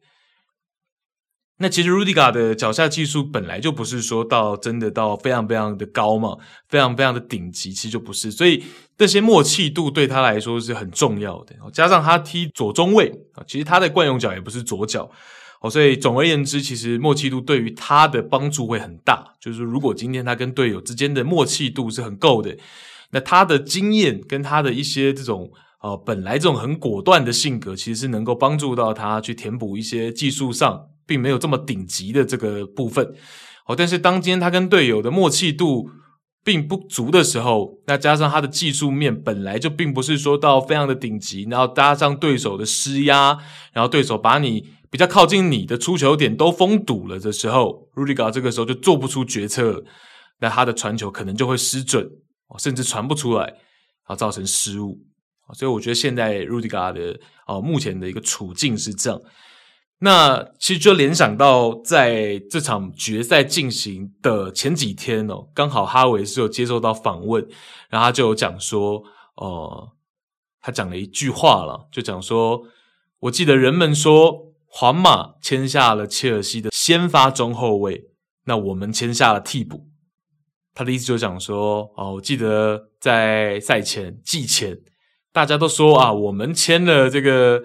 [1.62, 6.36] 那其实 Rudiger 的脚下技术本来就不是说到真的到非常非常的高嘛，
[6.68, 8.32] 非常非常的顶级，其实就不是。
[8.32, 8.64] 所以
[8.98, 11.54] 这些默契度对他来说是很重要的。
[11.72, 15.08] 加上他踢左中卫啊，其实他的惯用脚也不是左脚
[15.60, 19.24] 哦，所以总而言之，其实默契度对于他的帮助会很大。
[19.40, 22.56] 就是如果今天他跟队友之间的默契度是很够的，
[23.12, 25.48] 那他的经验跟他的一些这种
[25.80, 30.88] 呃本来这种很果断的性格，其实是能够帮助到他去填补一些技术上。
[31.12, 33.06] 并没有这么顶级的这个部分，
[33.66, 35.90] 哦，但是当今天他跟队友的默契度
[36.42, 43.38] 并不足的时候，那加上他的技术面本来就并不是说到非常的顶级，然后搭上对手的施压，
[43.74, 49.84] 然后对手把你比较靠近你的出球点都封堵了的时候，Rudiger 这个时候就做不出决策，
[50.40, 52.08] 那他的传球可能就会失准，
[52.58, 53.52] 甚至传不出来，
[54.04, 54.98] 啊，造成失误，
[55.52, 59.20] 所以我觉得现在 Rudiger 的哦目前的一个处境是这样。
[60.04, 67.46] 那其实就联想到在这场决赛进行的前几天哦，刚好哈维是有接受到访问，
[67.88, 69.04] 然后他就有讲说，
[69.36, 69.92] 哦、
[70.60, 72.62] 他讲了一句话了，就讲说，
[73.20, 78.10] 我记得人们说皇马签下了切尔西的先发中后卫，
[78.46, 79.86] 那我们签下了替补。
[80.74, 84.80] 他的意思就讲说，哦、我记得在赛前季前，
[85.32, 87.62] 大家都说啊，我们签了这个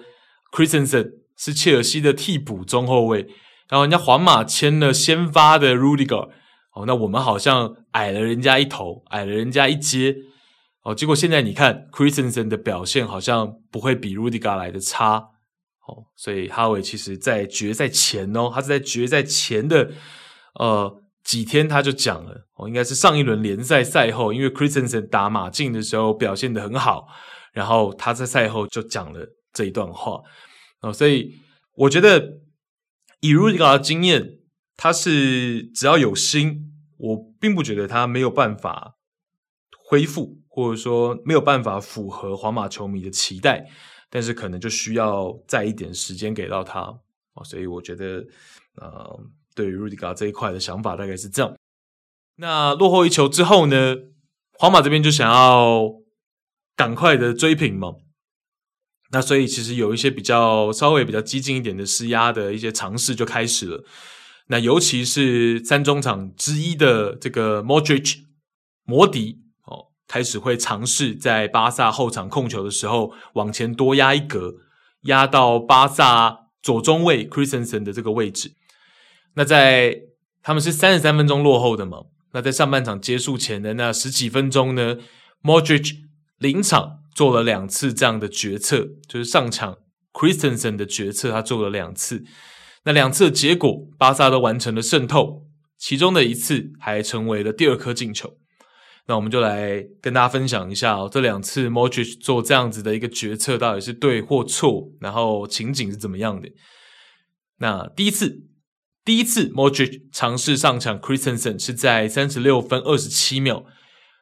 [0.52, 1.14] Christensen。
[1.38, 3.20] 是切尔西的替补中后卫，
[3.68, 6.28] 然后人家皇马签了先发的 Rudiger，
[6.74, 10.16] 哦，那我们好像矮了人家一头，矮了人家一阶，
[10.82, 15.18] 哦，结果现在你看 Christensen 的表现好像不会比 Rudiger 来的差，
[15.86, 19.92] 哦，所以哈维其实在决赛前哦，他是在决赛前的
[20.58, 27.06] 呃几天他就讲了，哦，应该是上一轮联赛赛后，因为 Christensen 打马竞的时候表现得很好，
[27.52, 29.20] 然后他在赛后就讲了
[29.52, 30.20] 这一段话。
[30.80, 31.38] 哦，所以
[31.74, 32.40] 我觉得
[33.20, 34.38] 以 r u d g 的经验，
[34.76, 38.96] 他是只要有心，我并不觉得他没有办法
[39.76, 43.66] 恢复，或者说没有办法符合皇马球迷的期待，
[44.08, 46.80] 但是可能就需要再一点时间给到他。
[47.34, 48.24] 哦，所以我觉得，
[48.76, 49.20] 呃，
[49.54, 51.56] 对于 r u d g 这一块的想法大概是这样。
[52.36, 53.96] 那落后一球之后呢，
[54.52, 55.88] 皇马这边就想要
[56.76, 57.94] 赶快的追平嘛。
[59.10, 63.82] 那所以其实有一些比较稍微比较激进一点的施压的一些尝试就开始了。
[64.48, 68.24] 那尤其是三中场之一的这个 Modric
[68.84, 74.56] 摩迪哦，开始会尝试在巴萨后场控球的时候往前多压一格，
[75.02, 78.52] 压到巴萨左中卫 Christensen 的这个位置。
[79.34, 80.02] 那在
[80.42, 82.02] 他们是三十三分钟落后的嘛？
[82.32, 84.98] 那在上半场结束前的那十几分钟呢
[85.42, 85.96] ，Modric
[86.38, 86.97] 临场。
[87.18, 89.78] 做了两次这样的决策，就是上场
[90.12, 92.22] Christensen 的决策，他做了两次。
[92.84, 95.42] 那两次的结果，巴萨都完成了渗透，
[95.76, 98.36] 其中的一次还成为了第二颗进球。
[99.08, 106.48] 那我们就来跟大家分享一下哦，这两次 Modric 做这样子的一个决策到底是对或错，然后情景是怎么样的。
[107.58, 108.44] 那第一次，
[109.04, 113.64] 第一次 Modric 尝试上场 Christensen 是在三十六分二十七秒。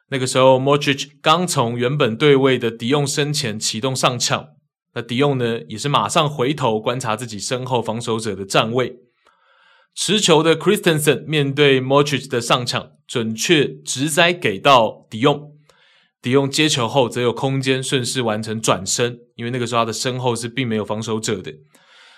[0.09, 4.47] 那个时候，Modric 刚从原本对位的迪用身前启动上抢，
[4.93, 8.99] 那迪用呢也是马上回头观察自己身后防守者的站位。
[9.93, 15.51] 持球的 Christensen 面对 Modric 的上抢，准确直塞给到迪用。
[16.21, 21.53] 迪用接球后则有空间顺势完成转身，因为那个时候他的身后是并没有防守者的。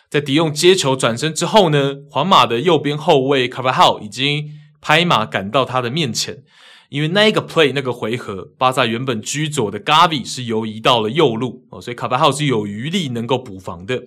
[0.09, 6.43] 在迪用接球转身之后呢，皇马的右边后卫 Carvajal 已经拍马赶到他的面前。
[6.89, 14.05] 因为那一个 play 那个回合，巴萨原本居左的 Gavi 是游移到了右路哦，所以卡巴浩是有余力能够补防的。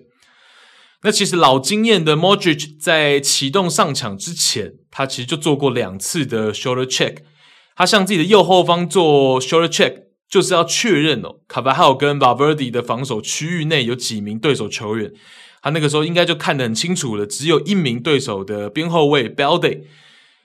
[1.02, 7.18] 那其实老经验的 Modric 在启动上抢之前，他其实就做过两次的 shoulder check，
[7.76, 15.12] 他向自己的右后方做 shoulder check，就是要确认哦，卡巴浩跟 Valverde 的防守区域内有几名对手球员，
[15.62, 19.82] 他那个时候应该就看得很清楚了，只有一名对手的边后卫 Balde，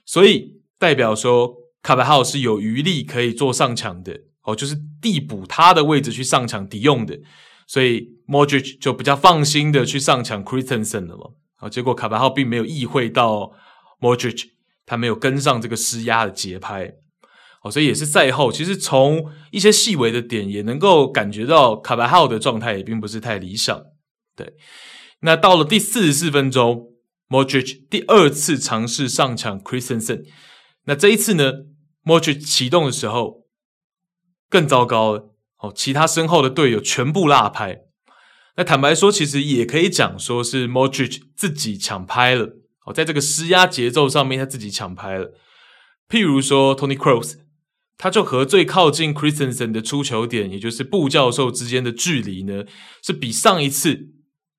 [0.06, 1.67] 所以代表说。
[1.82, 7.20] 卡巴浩是有余力可以做上抢的哦，就是递补他的位置去上抢抵用的，
[7.68, 11.24] 所以 Modric 就比较放心的去上抢 Christensen 了嘛。
[11.58, 13.52] 啊，结果卡巴浩并没有意会到
[14.00, 14.44] Modric，
[14.86, 16.94] 他没有跟上这个施压的节拍，
[17.64, 23.82] 哦，所以也是赛后其实从一些细微的点也能够感觉到卡巴浩的状态也并不是太理想。
[24.36, 24.54] 对，
[25.22, 26.92] 那到了第四十四分钟
[27.28, 30.26] ，Modric 第二次尝试上抢 Christensen，
[30.88, 31.66] 那这一次呢
[32.06, 33.46] ？Modric 启动的时候
[34.50, 37.82] 更糟糕了哦，其他身后的队友全部落拍。
[38.56, 45.34] 那坦白说，其实也可以讲说是 Modric 自己抢拍了哦，在这个施压节奏上面，他自己抢拍了。
[46.08, 47.36] 譬如说 Tony Cross，
[47.98, 52.64] 他就和最靠近 Christensen 的出球点，也就是布教授之间的距离呢，
[53.04, 54.08] 是比上一次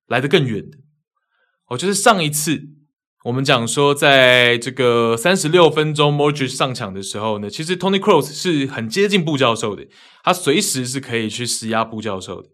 [0.05, 0.77] 来得更远的
[1.69, 2.75] 哦，就是上一次。
[3.25, 9.85] 我们讲说，在这个三十六分钟 m o r g e 上场的时候呢，其实 Tony Kroos 是很接近布教授的，
[10.23, 12.47] 他随时是可以去施压布教授的。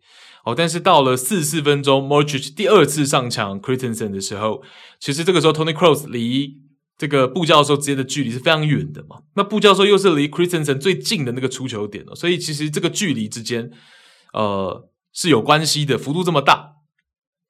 [0.44, 4.64] 哦，但是到了四四分钟 m o r g e 第二次上抢 Christensen 的时候，
[5.00, 6.56] 其实这个时候 Tony Kroos 离
[6.98, 9.18] 这个布教授之间的距离是非常远的嘛。
[9.36, 13.70] 那布教授又是离 Christensen 最近的那个出球点哦，所以其实这个距离之间，
[14.34, 16.75] 呃，是有关系的，幅度这么大。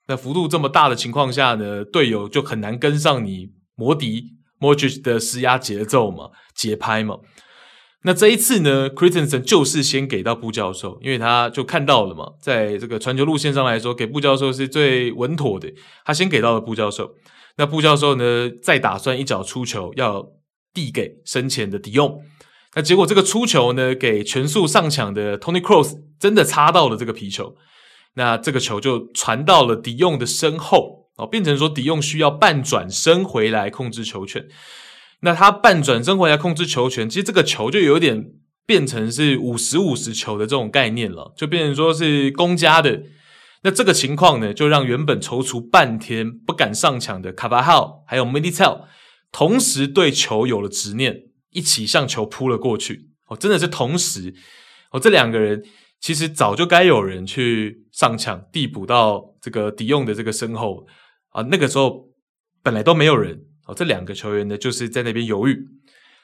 [0.08, 7.18] 那幅度这么大的情况下呢，队友就很难跟上你摩迪 Modric 的施压节奏嘛，节拍嘛。
[8.04, 15.74] 那这一次呢 c r i s t e n s e n 就是先给到布教授，因为他就看到了嘛，在这个传球路线上来说，给布教授是最稳妥的。
[16.06, 17.16] 他先给到了布教授，
[17.58, 20.24] 那布教授呢，再打算一脚出球要
[20.72, 22.22] 递给身前的迪用。
[22.76, 27.56] 那结果这个出球呢，给全速上抢的 Tony Cross 真的擦到了这个皮球。
[28.16, 34.48] 那这个球就传到了迪用的身后哦，变成说迪用需要半转身回来控制球权。
[35.22, 38.32] 那他半转身回来控制球权，其实这个球就有点
[38.66, 43.02] 变成是五十五十球的这种概念了，就变成说是公家的。
[43.64, 48.82] 那这个情况呢，就让原本踌躇半天不敢上抢的卡巴浩还有 Militao
[49.32, 53.10] 同时对球有了执念，一起向球扑了过去。
[53.28, 54.34] 哦，真的是同时
[54.92, 55.64] 哦，这两个人。
[56.06, 60.86] 其实早就该有人去上抢递补到这个迪用的这个身后
[61.30, 62.10] 啊，那个时候
[62.62, 65.66] 本来都没有人哦，这两个球员呢就是在那边犹豫，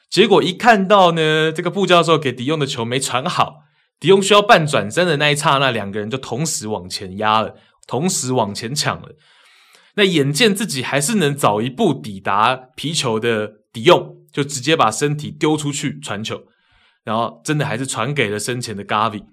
[0.08, 3.56] 结果一看到呢这个布教授给迪用的球没传好，
[3.98, 7.56] 迪用需要半转身的那一刹那，两个人就同时往前压了，
[7.88, 9.08] 同时往前抢了。
[9.96, 16.44] 那眼见自己还是能早一步抵达皮球的迪用，就直接把身体丢出去传球，
[17.02, 19.24] 然后真的还是传给了身前的 Gavi。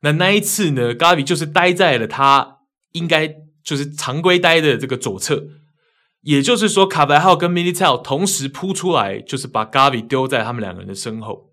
[0.00, 2.58] 那那一次呢，Gavi 就是待在了他
[2.92, 3.28] 应该
[3.64, 5.48] 就是常规待的这个左侧，
[6.22, 11.52] 也就是说，卡白号跟 Militao 同时扑出来，就是把 Gavi 丢在他们两个人的身后。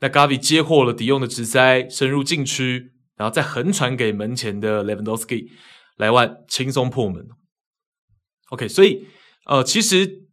[0.00, 5.46] 那 Gavi 接获了迪用的直塞，深入禁区，然后再横传给门前的 Lewandowski，
[5.96, 7.26] 莱万轻松破门。
[8.50, 9.06] OK，所以
[9.46, 10.25] 呃，其实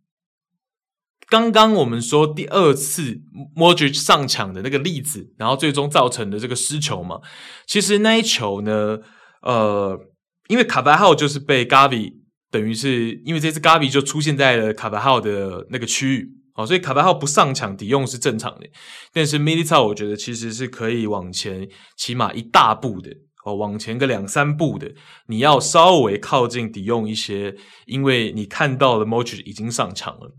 [1.33, 3.19] 刚刚我们说第二次
[3.55, 7.19] 莫吉上抢的那个例子，然后最终造成的这个失球嘛，
[7.65, 8.99] 其实那一球呢，
[9.41, 9.99] 呃，
[10.47, 12.13] 因为卡巴号就是被 Gavi
[12.51, 16.29] 等于是因为这次 Gavi 就出现在了卡巴号的那个区域。
[16.53, 18.67] 好，所以卡巴号不上抢抵用是正常的，
[19.11, 21.67] 但是 m i l i t a 我觉得其实是可以往前
[21.97, 23.09] 起码一大步的，
[23.43, 24.91] 哦，往前个两三步的，
[25.29, 27.55] 你要稍微靠近抵用一些，
[27.87, 30.35] 因为你看到的莫吉已经上场了，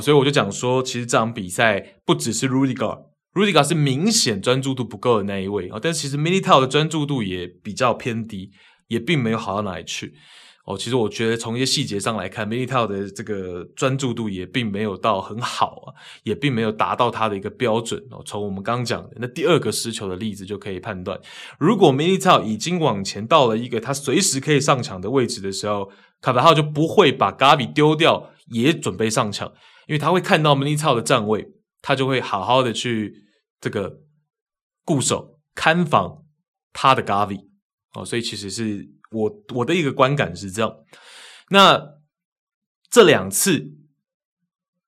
[0.00, 8.50] 所以我就讲说，其实这场比赛不只是 Rudiger，Rudiger 是明显专注度不够的那一位啊，但其实 Militao 的专注度也比较偏低，
[8.88, 10.14] 也并没有好到哪里去。
[10.64, 15.94] 哦，其实我觉得从一些细节上来看，Militao 的这个专注度也并没有到很好啊，
[16.24, 18.20] 也并没有达到他的一个标准哦。
[18.26, 21.16] 从我们刚刚讲的那第二个失球的例子就可以判断，
[21.60, 25.88] 如果 Militao 已经往前到了一个他随时可以上场的位置的时候，
[26.20, 29.48] 卡巴哈就不会把 Gavi 丢掉，也准备上抢，
[29.86, 31.46] 因为他会看到 Minitao 的站位，
[31.82, 33.24] 他就会好好的去
[33.60, 34.00] 这个
[34.84, 36.24] 固守看防
[36.72, 37.46] 他的 Gavi
[37.94, 38.94] 哦，所以其实是。
[39.12, 40.78] 我我的一个观感是这样，
[41.50, 41.80] 那
[42.90, 43.76] 这两次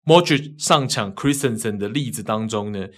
[0.04, 2.88] Modric 上抢 Christensen 的例子当中呢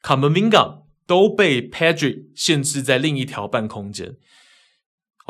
[0.00, 4.16] 卡门明港都被 Pedri 限制在另一条半空间。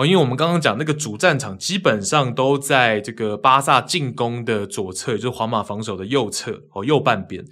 [0.01, 7.45] 哦，因为我们刚刚讲那个主战场基本上都在这个巴萨进攻的左侧，就是皇马防守的右侧哦，右半边。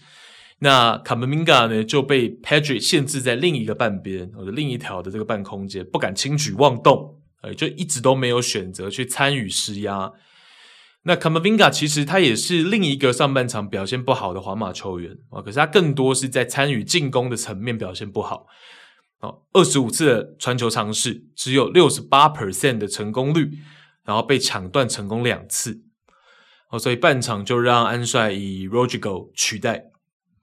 [0.61, 7.18] 那 Camavinga 呢就被 Pedri 限制在另一个半边，或者另一条的这个半空间，不敢轻举妄动。
[7.42, 10.11] 呃，就一直都没有选择去参与施压。
[11.03, 18.46] 那卡梅米亞其实他也是另一个上半场表现不好的皇马球员啊，可是他更多是在参与进攻的层面表现不好。
[19.20, 23.58] 哦，二十五次的传球尝试，只有六十八 percent 的成功率，
[24.04, 25.82] 然后被抢断成功两次。
[26.70, 29.84] 哦，所以半场就让安帅以 Rodrygo 取代。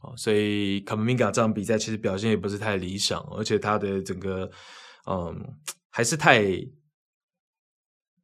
[0.01, 4.49] 哦，所以 Camavinga 这场比赛其实表现也不是太理想，而且他的整个
[5.05, 5.55] 嗯
[5.89, 6.43] 还是太。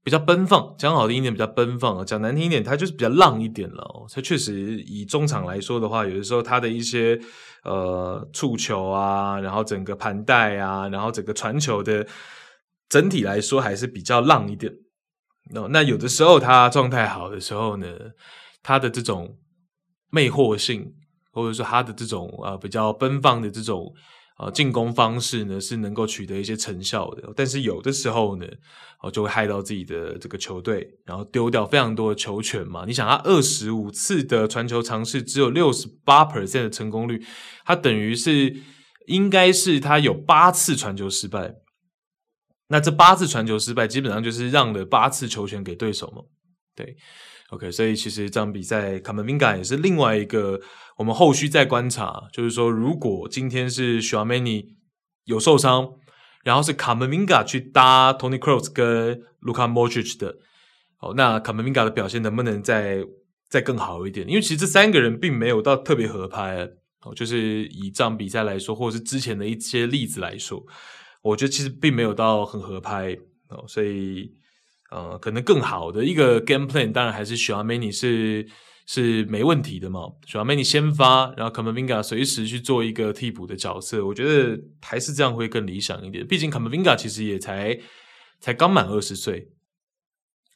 [0.03, 4.07] 比较奔放，讲好听一点比较奔放啊，讲难听一点，他就是比较浪一点了哦。
[4.11, 7.21] 他确实以中场来说的话，有的时候他的一些
[7.63, 12.05] 呃触球啊，然后整个盘带啊，然后整个传球的
[12.89, 14.73] 整体来说还是比较浪一点。
[15.51, 17.87] 那那有的时候他状态好的时候呢，
[18.61, 19.37] 他的这种
[20.09, 20.93] 魅惑性，
[21.31, 23.93] 或者说他的这种呃比较奔放的这种。
[24.41, 28.45] 啊，进攻方式呢是能够取得一些成效的，但是有的时候呢，
[29.01, 32.83] 哦就会害到自己的这个球队，然后丢掉非常多的球权嘛。
[32.87, 37.23] 你想，他二十五次的传球尝试只有六十八 percent 的成功率，
[37.63, 38.57] 他等于是
[39.05, 41.53] 应该是他有八次传球失败。
[42.69, 46.23] 那这八次传球失败，基本上就是让了八次球权给对手嘛。
[46.81, 46.95] 对
[47.49, 50.59] ，OK，所以其实这场比赛卡门明嘎也是另外一个。
[50.97, 54.65] 我们后续再观察，就是说，如果今天是 Tchouaméni
[55.23, 55.93] 有受伤，
[56.43, 60.35] 然后是卡门明嘎去搭 Tony c r o s s 跟 Luka Modric 的，
[60.99, 63.03] 哦，那卡门明嘎的表现能不能再
[63.49, 64.27] 再更好一点？
[64.27, 66.69] 因为其实这三个人并没有到特别合拍，
[67.01, 70.63] 哦，就是以这场比赛来说，或者是之前的一些例子来说，
[71.23, 73.17] 我觉得其实并没有到很合拍，
[73.49, 74.31] 哦，所以
[74.91, 78.47] 呃，可能更好的一个 game plan，当然还是 Tchouaméni 是。
[78.87, 80.01] 是没问题的嘛？
[80.27, 86.27] 主要梅尼先发，然后卡马宾加随时去做一个替补的角色，我觉得还是这样会更理想一点。
[86.27, 87.79] 毕竟卡马宾加其实也才
[88.41, 89.49] 才刚满二十岁。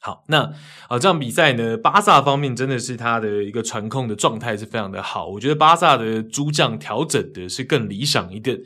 [0.00, 0.40] 好，那
[0.88, 5.28] 啊，这场比赛呢，巴萨方面真的是他的一个传控的状态是非常的好。
[5.28, 8.60] 我觉得巴萨的诸将调整的是更理想一点。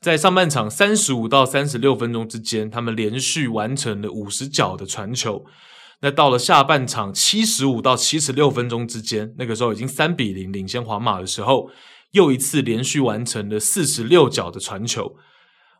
[0.00, 5.44] 在上半场三十五到三十六分钟之间，他们连续完成了五十脚的传球。
[6.00, 11.68] 那到了下半场七十五到七十六分钟之间，那个时候已经三比零领先皇马的时候，
[12.12, 15.16] 又一次连续完成了四十六脚的传球，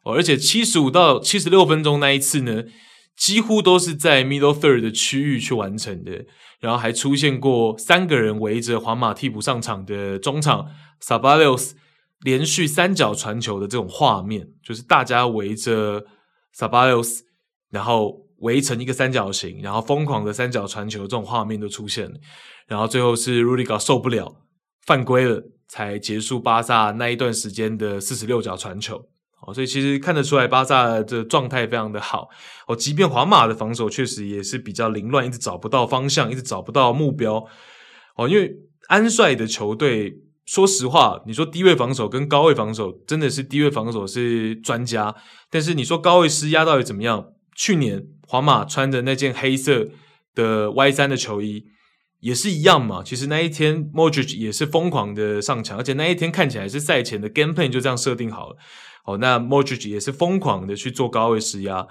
[0.04, 2.64] 哦，而且七十五到七十六分钟那一次呢，
[3.16, 6.26] 几乎都是在 middle third 的区域去完成的，
[6.60, 10.66] 然后还出现过三个人围着皇马替补上场的中场
[11.02, 11.70] Ceballos
[12.20, 16.04] 连续三脚传球的这种画面，就是大家围着
[16.56, 17.20] Sabalos
[17.70, 18.26] 然后。
[18.40, 22.16] 围成一个三角形，然后疯狂的三角传球，这种画面都出现了。
[22.66, 24.34] 然后最后是 Rudiger 受不了，
[24.86, 28.96] 犯规了，才结束巴萨那一段时间的四十六脚传球。
[29.42, 32.30] 哦，所以其实看得出来，巴萨的状态非常的好。
[32.66, 37.46] 哦，即便皇马的防守确实也是比较凌乱，一直找不到方向，一直找不到目标。
[38.16, 38.50] 哦，因为
[38.86, 40.14] 安帅的球队
[40.50, 45.14] 说实话，你说低位防守跟高位防守，真的是低位防守是专家，
[45.48, 47.24] 但是你说高位施压到底怎么样？
[47.54, 49.86] 去年皇马穿着那件黑色
[50.34, 51.66] 的 Y 三的球衣。
[52.18, 58.56] 也是一样嘛，其实那一天 Modric 也是疯狂的上场，而且那一天看起来是赛前的 game plan 就这样设定好了。
[59.04, 61.86] 哦，那 Modric 也是疯狂的去做高位施压，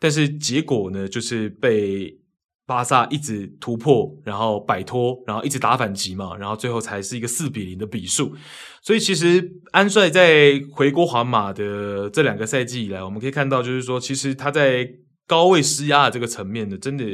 [0.00, 2.18] 但是结果呢，就是被
[2.68, 8.36] 巴萨一直突破，然后摆脱，然后一直打反击嘛，然后最后才是一个四比零的比数。
[8.82, 9.42] 所以其实
[9.72, 14.86] 安帅在回国皇马的这两个赛季以来，我们可以看到，就是说其实他在
[15.26, 17.06] 高位施压的这个层面呢，真的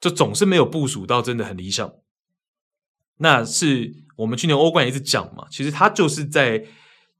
[0.00, 1.92] 就总是没有部署到真的很理想。
[3.18, 6.64] 那是我们去年欧冠一直讲嘛，其实他就是在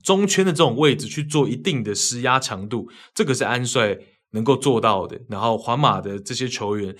[0.03, 3.99] 中圈的这种位置去做一定的施压强度，这个是安帅
[4.31, 6.97] 能够做到的，然后皇马的这些球员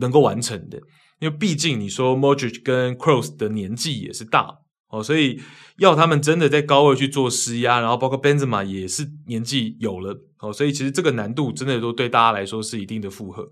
[0.00, 0.78] 能够完成的，
[1.20, 5.40] 因为毕竟你说 Modric 跟 Kroos 的年纪也是大哦，所以
[5.78, 13.50] 要他们真的在高位去做施压，然后包括 Benzema 也是年纪有了哦，所以其实这个难度真的都对大家来说是一定的负荷，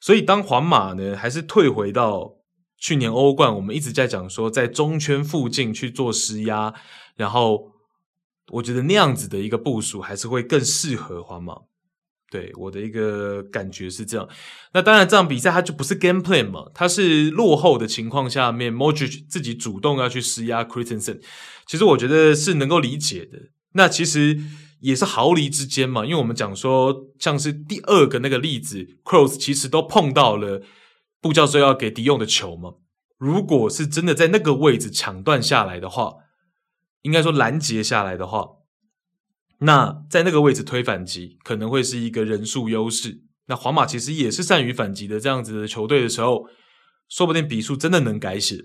[0.00, 2.36] 所以当皇马呢还是退回到。
[2.80, 6.72] 去年欧冠，我们一直在讲说，在中圈附近去做施压，
[7.16, 7.72] 然后
[8.52, 11.56] 我觉得那样子的一个部署还是会更适合皇马。
[12.30, 14.28] 对，我的一个感觉是这样。
[14.72, 21.20] 那当然，这场比赛它就不是 game plan 嘛，它是落后的情况下面，Modric 自己主动要去施压 Christensen，
[21.66, 23.38] 其实我觉得是能够理解的。
[23.72, 24.38] 那其实
[24.80, 30.62] 也是毫厘之间嘛，因为我们讲说，像是第二个那个例子，Cross 其实都碰到了。
[31.20, 32.74] 布教授要给迪用的球嘛？
[33.18, 36.14] 如果是真的在那个位置抢断下来的话，
[37.02, 38.46] 应该说拦截下来的话，
[39.60, 43.22] 那在那个位置推反击可能会是一个人数优势。
[43.46, 46.46] 那皇马其实也是善于反击的这样子的球队的时候，
[47.08, 48.56] 说不定比数真的能改写。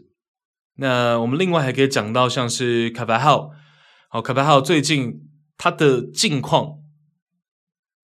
[0.76, 3.50] 那我们另外还可以讲到像是卡巴哈，
[4.10, 5.22] 好，卡巴哈最近
[5.58, 6.80] 他的近况、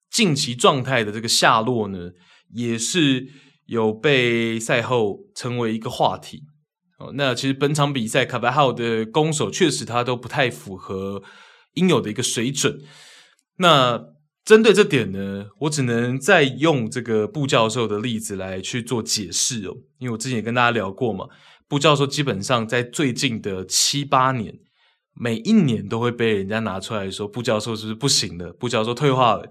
[0.09, 2.11] 近期状态的这个下落呢，
[2.53, 3.27] 也是。
[3.69, 6.41] 有被赛后成为一个话题
[6.97, 7.11] 哦。
[7.13, 11.21] 那其实本场比赛，卡巴哈的攻守确实他都不太符合
[11.79, 12.79] 应有的一个水准。
[13.57, 13.99] 那
[14.45, 19.75] 针对这点呢，我只能再用这个布教授的例子来去做解释哦。
[19.99, 21.27] 因为我之前也跟大家聊过嘛，
[21.67, 24.55] 布教授基本上在最近的七八年，
[25.13, 28.51] 每一年都会被人家拿出来说，布教授是不是不行的？
[28.53, 29.49] 布教授退化了。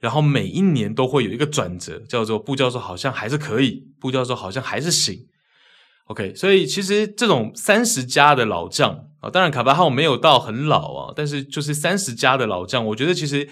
[0.00, 5.26] 然后每一年都会有一个转折，叫做布教授好像还是可以，布教授好像还是行。
[6.10, 13.48] OK，所以其实这种三十加的老将啊，当然卡巴哈没有到很老啊，但是就是三十加的老将，我觉得其实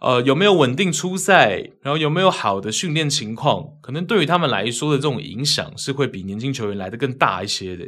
[0.00, 7.84] 呃有没有稳定出赛，然后有没有好的训练情况，可能对于他们来说的这种影响是会比年轻球员来的更大一些的。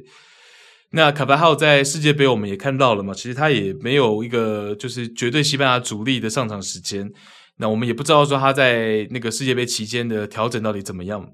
[0.90, 7.08] 那卡巴哈在世界杯我们也看到了嘛，其实他也没有一个就是绝对西班牙主力的上场时间。
[7.58, 11.30] 那我们也不知道说他在那个世界杯期间的调整到底怎么样。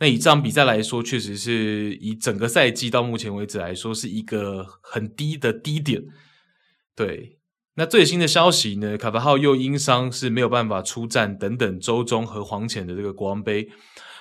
[0.00, 6.04] 那以这场比赛来说，确实是以整个赛季到目前为止来说是一个很低的低点。
[6.94, 7.38] 对，
[7.74, 13.68] 那最新的消息呢，卡巴号又因伤是没有办法出战等等周中和黄潜的这个国王杯，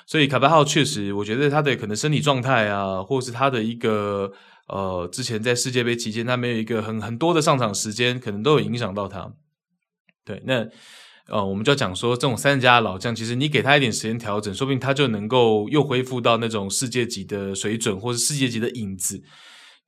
[0.07, 4.31] 所以卡巴号确实，我觉得他的可能身体状态啊，或是他的一个
[4.67, 9.31] 呃，之前在世界杯期间他没有一个很很多的上场时间，可能都有影响到他。
[10.25, 10.67] 对，那。
[11.29, 19.21] 呃，我们就要讲说，这种三十加老将，其实你给他一点时间调整，说不定他就能够又恢复到那种世界级的水准，或是世界级的影子。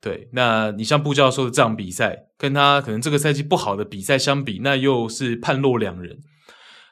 [0.02, 6.18] 对，那你像布教授的这场比赛，跟他可能这个赛季不好的比赛相比，那又是判若两人。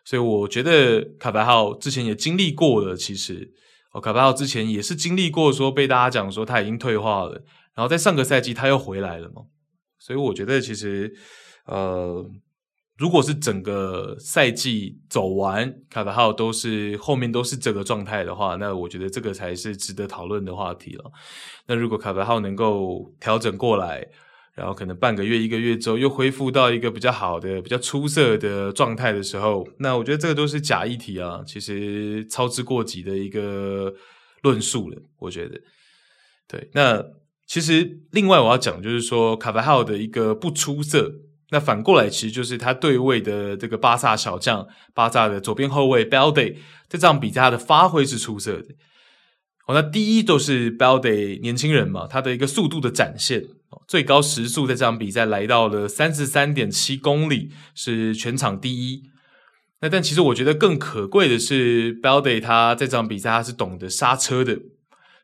[0.05, 3.53] 所以我觉得卡巴号之前也经历过了，其实
[3.93, 7.33] 哦，卡巴号之前也是经历过说被大家讲说他已经退化了，
[7.75, 9.43] 然后在上个赛季他又回来了嘛。
[9.99, 11.13] 所以我觉得其实
[11.67, 12.25] 呃。
[12.99, 21.05] 如果是整个赛季走完，卡巴哈都是后面都是这个状态的话，那我觉得这个才是值得讨论的话题了。
[21.69, 24.05] 那如果卡巴哈能够调整过来，
[24.57, 33.95] 然后可能半个月、一个月之后又恢复到一个比较好的、比较出色的状态的时候，那我觉得这个都是假议题啊，其实操之过急的一个
[34.43, 35.01] 论述了。
[35.21, 35.61] 我觉得，
[36.49, 36.69] 对。
[36.73, 37.01] 那
[37.47, 41.13] 其实另外我要讲就是说，卡巴哈的一个不出色。
[41.51, 46.55] 那反过来，其实就是他对位的这个巴萨小将，巴萨的左边后卫 Balde，
[46.89, 48.75] 在这场比赛他的发挥是出色的。
[49.67, 53.45] 好，那第一都是 Balde 年轻人嘛，他的一个速度的展现，
[53.87, 59.05] 最高时速在这场比赛来到了三十三点七公里，是全场第一。
[59.81, 64.59] 那但其实我觉得更可贵的是 Balde 他在这场比赛他是懂得刹车的，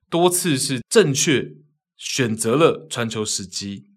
[0.08, 1.52] 多次是正确
[1.96, 3.90] 选择了传球时机。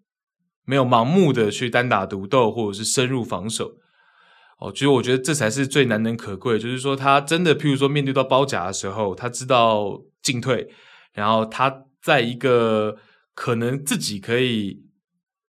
[0.67, 3.77] 没有盲目的去单打独斗或者是深入防守。
[4.59, 10.67] 哦，其实我觉得这才是最难能可贵，就是说他真的，譬如说面对到包夹的时候，他知道进退，
[11.13, 12.97] 然后他在一个
[13.33, 14.83] 可能自己可以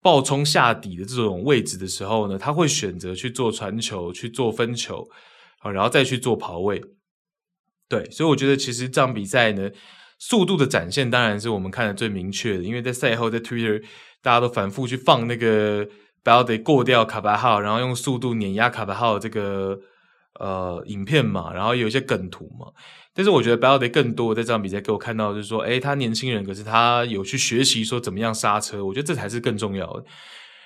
[0.02, 5.08] 爆冲下底的这种位置的时候呢，他会选择去做传球，去做分球，
[5.58, 6.80] 好，然后再去做跑位。
[7.88, 9.70] 对，所以我觉得其实这场比赛呢，
[10.18, 13.82] 速度的展现当然是我们看的最明确的，因为在赛后在 Twitter
[14.22, 15.86] 大家都反复去放那个。
[16.24, 19.78] 然后得过掉卡巴号，然后用速度碾压卡巴号这个
[20.38, 22.66] 呃影片嘛，然后有一些梗图嘛。
[23.14, 30.04] 但是我觉得 Ballard 更多在这场比赛给我看到就是说，诶，他年轻人，可是他有去学习说怎么样刹车，我觉得这才是更重要的。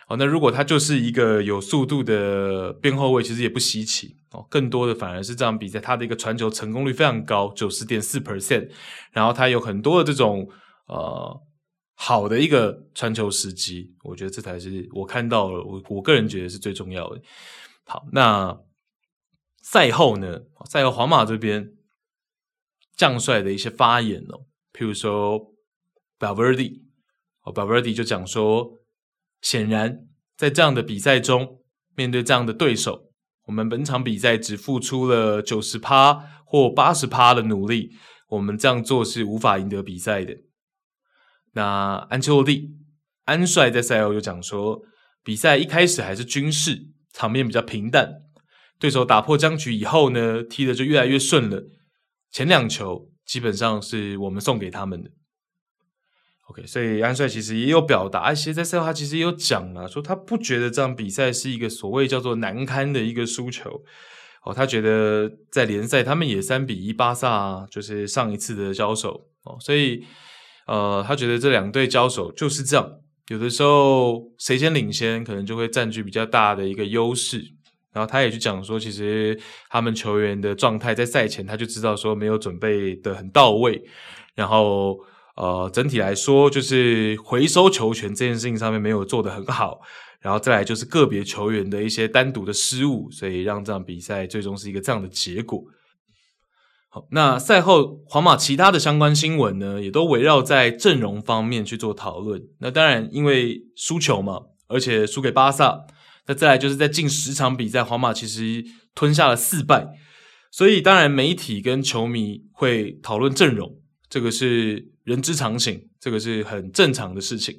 [0.08, 4.44] 哦，那如果他就是一个有速度的边后卫，其实也不稀奇哦。
[4.50, 8.68] 更多的反而是这场比赛他的一个传球成功率非常高，九十点四 percent，
[9.12, 10.48] 然后他有很多的这种
[10.88, 11.40] 呃。
[12.04, 17.22] 好的一个传球时机，我觉得这才是我看到了，我我个人觉得是最重要的。
[17.84, 18.58] 好，那
[19.62, 20.40] 赛后呢？
[20.68, 21.64] 赛后皇马这边
[22.96, 24.40] 将帅的一些发言哦，
[24.72, 25.54] 譬如说
[26.18, 26.80] Valverde
[27.44, 28.80] 哦，Valverde 就讲说，
[29.40, 30.00] 显然
[30.36, 31.60] 在这样的比赛中，
[31.94, 33.12] 面对这样的对手，
[33.46, 37.92] 我们本场比赛只付出了九十趴或八十趴的努力，
[38.26, 40.36] 我们这样做是无法赢得比赛的。
[41.54, 42.70] 那安切洛蒂
[43.24, 44.82] 安帅在赛后就讲说，
[45.22, 48.22] 比赛一开始还是军事，场面比较平淡，
[48.78, 51.62] 对手打破僵局以后呢，踢得就越来越顺了。
[52.30, 55.10] 前两球基本上是我们送给他们的。
[56.48, 63.84] OK，所以安帅其实也有表达一些，在赛后他其实也有讲了，说他不觉得这场比赛是一个所谓叫做难堪的一个输球。
[64.44, 70.04] 哦，他觉得在联赛他们也三比一巴萨，就是上一次的交手哦，所以。
[70.72, 72.90] 呃，他觉得这两队交手就是这样，
[73.28, 77.44] 有的时候谁先领先，可能就会占据比较大的一个优势。
[77.92, 83.82] 然后他也去讲说，其实他们球员的状态在赛前他就知道说没有准备的很到位。
[84.34, 84.98] 然后
[85.36, 89.82] 呃，整体来说就是回收球权这件事情上面没有做得很好。
[90.22, 95.62] 然后再来就是个别球员的一些单独的失误，所以让这场比赛最终是一个这样的结果。
[96.94, 102.42] 好，那赛后皇马其他的相关新闻呢，也都围绕在阵容方面去做讨论。
[102.58, 104.38] 那当然，因为输球嘛，
[104.68, 105.86] 而且输给巴萨。
[106.26, 108.62] 那再来就是在近十场比赛，皇马其实
[108.94, 109.88] 吞下了四败，
[110.50, 113.78] 所以当然媒体跟球迷会讨论阵容，
[114.10, 117.58] 这个是人之常情，这个是很正常的事情。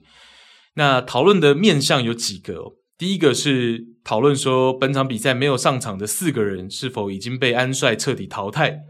[0.76, 8.84] 那讨论的面向有几个，第一个是讨论说本场比赛没有上场的四个人是否已经被安帅彻底淘汰。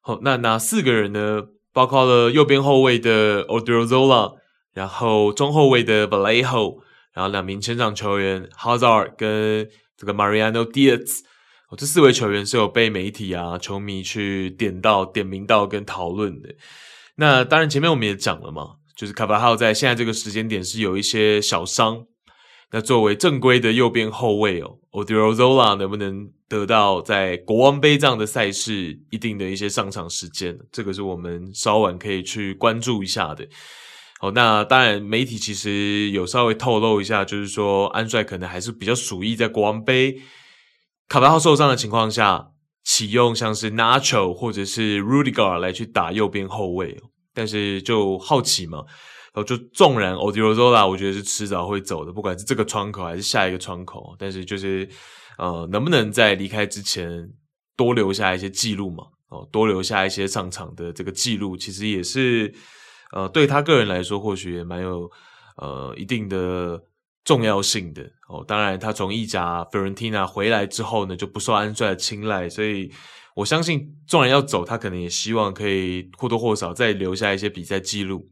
[0.00, 1.42] 好，那哪四个人呢？
[1.72, 4.32] 包括了右边后卫的 o d r o z o l a
[4.72, 6.78] 然后中后卫的 Vallejo，
[7.12, 11.20] 然后两名前场球员 Hazard 跟这个 Mariano Diaz。
[11.68, 16.48] 哦，这四位球员是有被媒体啊、球迷去点到、点名到跟讨论的。
[17.16, 22.06] 那当然，前面我们也讲了嘛，就是卡巴哈在现在这个时间点是有一些小伤。
[22.72, 30.56] 那作为正规的右边后卫哦，Odriozola 能不能得到在国王杯这样的赛事一定的一些上场时间？
[30.70, 33.48] 这个是我们稍晚可以去关注一下的。
[34.20, 40.20] 好，那当然媒体其实有稍微透露一下，就是说安帅可能还是比较属意在国王杯
[41.08, 42.50] 卡巴号受伤的情况下
[42.84, 47.00] 启用像是 Nacho 或者是 Rudiger 来去打右边后卫，
[47.34, 48.84] 但是就好奇嘛。
[49.34, 54.88] 哦，就纵然 Odriozola 我觉得是迟早会走的，不管是这个窗口还是下一个窗口，但是就是
[55.38, 57.30] 呃，能不能在离开之前
[57.76, 59.04] 多留下一些记录嘛？
[59.28, 62.52] 哦，多留下一些上场的这个记录，其实也是
[63.12, 65.08] 呃，对他个人来说，或许也蛮有
[65.56, 66.82] 呃一定的
[67.24, 68.02] 重要性的。
[68.28, 72.90] 哦，当然，他从意甲 Fiorentina 回来之后呢，就不受安帅的青睐，所以
[73.36, 78.28] 我相信，纵然要走，他可能也希望可以或多或少再留下一些比赛记录。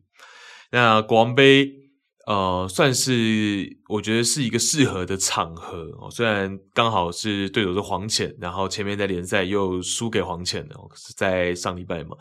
[0.70, 1.70] 那国王杯，
[2.26, 6.10] 呃，算是我觉得是一个适合的场合哦。
[6.10, 12.16] 虽然刚好是对手是黄潜，然后前面在联赛又输给黄潜的，是在上礼拜嘛。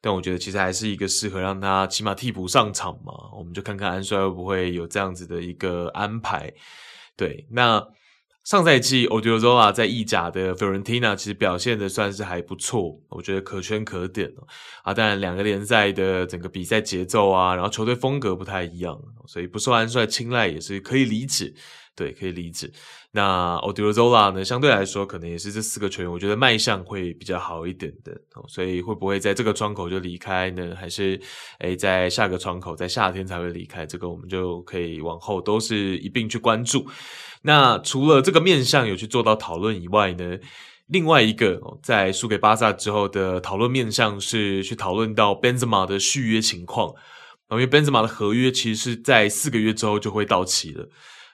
[0.00, 3.12] 但我觉得其实还是一个适合让他起码替补上场嘛。
[3.36, 6.52] 我们就看看安帅会不会有这样子的一个安排。
[7.16, 7.86] 对，那。
[8.50, 14.28] 上赛季，Odriozola 在意甲的 Fiorentina 其实表现的算是还不错，我觉得可圈可点
[14.82, 21.54] 啊，当然，两个联赛的整个比赛节奏啊，然后球队风格不太一样，所以不受安帅青睐也是可以理解。
[21.94, 22.70] 对，可以理解。
[23.12, 28.12] 那 Odriozola 呢，相对来说可能也是这四个球员，我觉得卖相会比较好一点的。
[28.48, 30.74] 所以会不会在这个窗口就离开呢？
[30.74, 31.20] 还是
[31.58, 33.84] 诶在下个窗口在夏天才会离开？
[33.84, 36.86] 这个我们就可以往后都是一并去关注。
[37.42, 40.38] 那除了这个面向有去做到讨论以外呢，
[40.88, 46.92] 另外一个在输给巴萨之后的讨论面向是去讨论到 Benzema 的续约情况。
[47.50, 50.88] 因为 Benzema 的合约其实是在四个月之后就会到期了。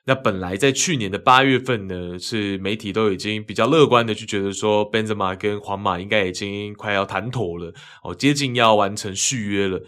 [0.06, 9.82] 那本来在去年的八月份呢，是媒体都已经比较乐观的，就觉得说 Benzema 跟皇马应该已经快要谈妥了，哦，接近要完成续约了。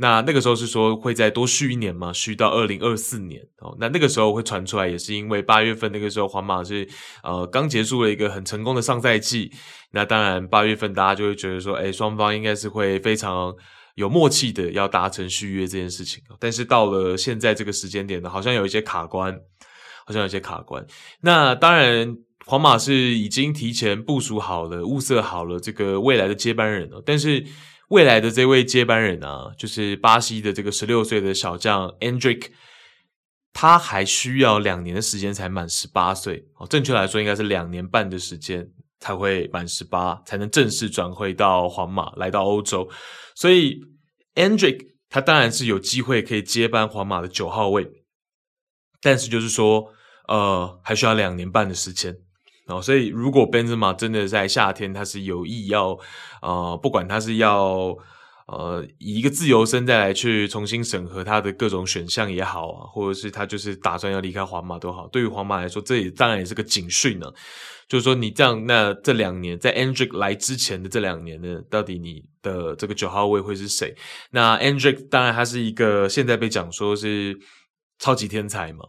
[0.00, 3.76] 那那个时候是说会再多续一年嘛，续到二零二四年哦。
[3.78, 6.88] 那那个时候会传出来，也是因为八月份那个时候皇马是
[7.22, 9.52] 呃刚结束了一个很成功的上赛季。
[9.90, 13.54] 那当然八月份大家就会觉得说，诶，双方应该是会非常
[13.94, 16.22] 有默契的要达成续约这件事情。
[16.38, 19.38] 但是到了现在这个时间点呢，好像有一些卡关，
[20.06, 20.82] 好像有一些卡关。
[21.20, 27.44] 那当然皇马是已经提前部署好了，物色好了这个未来的接班人了，但是。
[27.90, 32.50] 未来的这位接班人啊，就是巴西的这个十六岁的小将 Endrick，
[33.52, 36.66] 他还需要两年的时间才满十八岁哦。
[36.68, 38.70] 正确来说，应该是两年半的时间
[39.00, 42.88] 才会满十八，才能正式转会到皇马，来到欧洲。
[43.34, 43.80] 所以
[44.36, 48.04] Endrick 他当然是有机会可以接班皇马的九号位，
[49.02, 49.92] 但是就是说，
[50.28, 52.16] 呃，还需要两年半的时间。
[52.70, 55.98] 哦，所以如果 Benzema 真的在夏天，他是有意要，
[56.42, 57.96] 呃，不管他是要，
[58.46, 67.26] 呃，以一个自由身再来去重新审核他的各种选项也好啊，或者是他就是打算要离开皇马都好，对于皇马来说，这也当然也是个警讯呢。
[67.88, 73.92] 就是说，你这样，那这两年在 Endrick 来之前的这两年呢，到底你的这个九号位会是谁？
[74.30, 77.36] 那 Endrick 当然他是一个现在被讲说是
[77.98, 78.84] 超级天才嘛。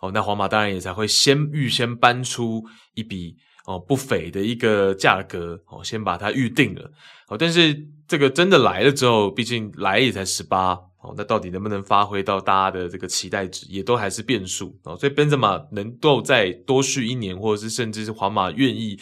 [0.00, 2.62] 哦，那皇马当然也才会先预先搬出
[2.94, 3.34] 一笔
[3.64, 6.90] 哦不菲的一个价格哦，先把它预定了
[7.28, 7.38] 哦。
[7.38, 7.74] 但是
[8.06, 14.94] 这个真的来了之后，毕竟来也才十八哦，那到底能不能发挥到大家的这个期待值，也都还是变数哦。
[14.96, 18.98] 所以本泽马能够再多续一年，或者是甚至是皇马愿意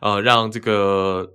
[0.00, 1.28] 呃让这个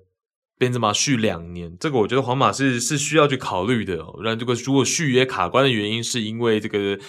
[0.58, 4.20] 本泽马续两年，这个我觉得皇马是是需要去考虑的哦。
[4.24, 7.00] 让这个如果续约卡关的原因是因为这个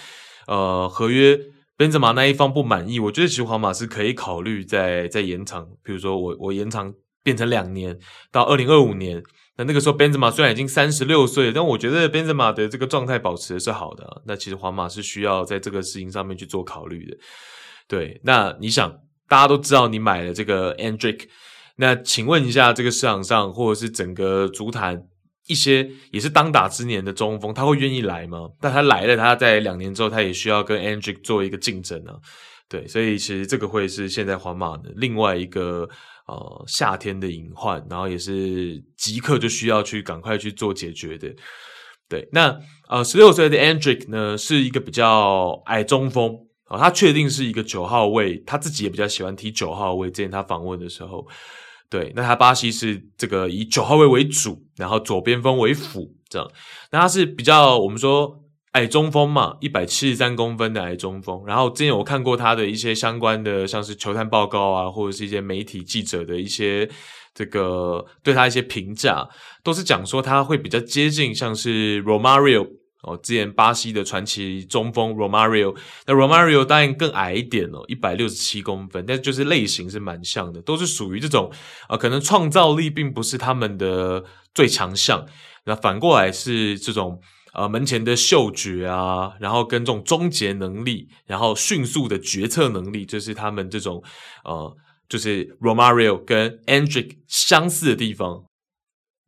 [0.45, 1.37] 呃合约。
[1.79, 7.97] 本泽马那一方不满意，我觉得其实皇马是可以考虑再再延长，比如说我我延长变成两年
[8.33, 9.23] 到二零二五年，
[9.55, 17.15] 那那个时候本泽马虽然已经三十六岁，但我觉得本泽马的这个状态保持的是好的，那其实皇马是需要在这个事情上面去做考虑的。
[17.87, 18.99] 对，那你想，
[19.29, 21.29] 大家都知道你买了这个 Endrick，
[21.77, 25.05] 那请问一下，这个市场上或者是整个足坛。
[25.49, 28.47] 一些也是当打之年的中锋，他会愿意来吗？
[28.61, 32.13] 但他来了，他在两年之后，他也需要跟 a n d r i c 做一个竞争啊。
[32.69, 35.89] 对，所以其实这个会是现在皇马的另外一个
[36.27, 41.27] 呃夏天的隐患，然后也是即刻就需要去赶快去做解决的。
[42.07, 42.55] 对，那
[42.87, 46.31] 呃十六岁的 a n d r i c 呢，是一个比较矮中锋
[46.65, 50.11] 啊，他确定是一个九号位，他自己也比较喜欢踢九号位。
[50.11, 51.27] 之前他访问的时候。
[51.89, 56.47] 对，那他巴西是这个以九号位为主，然后左边锋为辅，这样。
[56.91, 61.43] 那他是比较我们说矮中锋嘛，一百七十三公分的矮中锋。
[61.47, 66.87] 然后之前我看过他的一些相关的，像是球探报告啊，或者是一些媒体记者的一些
[67.33, 69.27] 这个对他一些评价，
[69.63, 72.78] 都是讲说他会比较接近像是 Romario。
[73.03, 75.73] 哦，之前巴西的传奇中锋 Romario，
[76.05, 81.49] 那 Romario 当然更矮一点哦，一百六十七公分，但就是类型是蛮像的，都是属于这种、
[81.87, 85.25] 呃，可能创造力并不是他们的最强项，
[85.65, 87.21] 那反过来是这种
[87.53, 94.03] 呃门前的嗅觉啊，然后跟这种终结能力，然后迅速的决策能力，就是他们这种
[94.43, 94.75] 呃，
[95.07, 98.43] 就是 Romario 跟 Andric 相似的地方。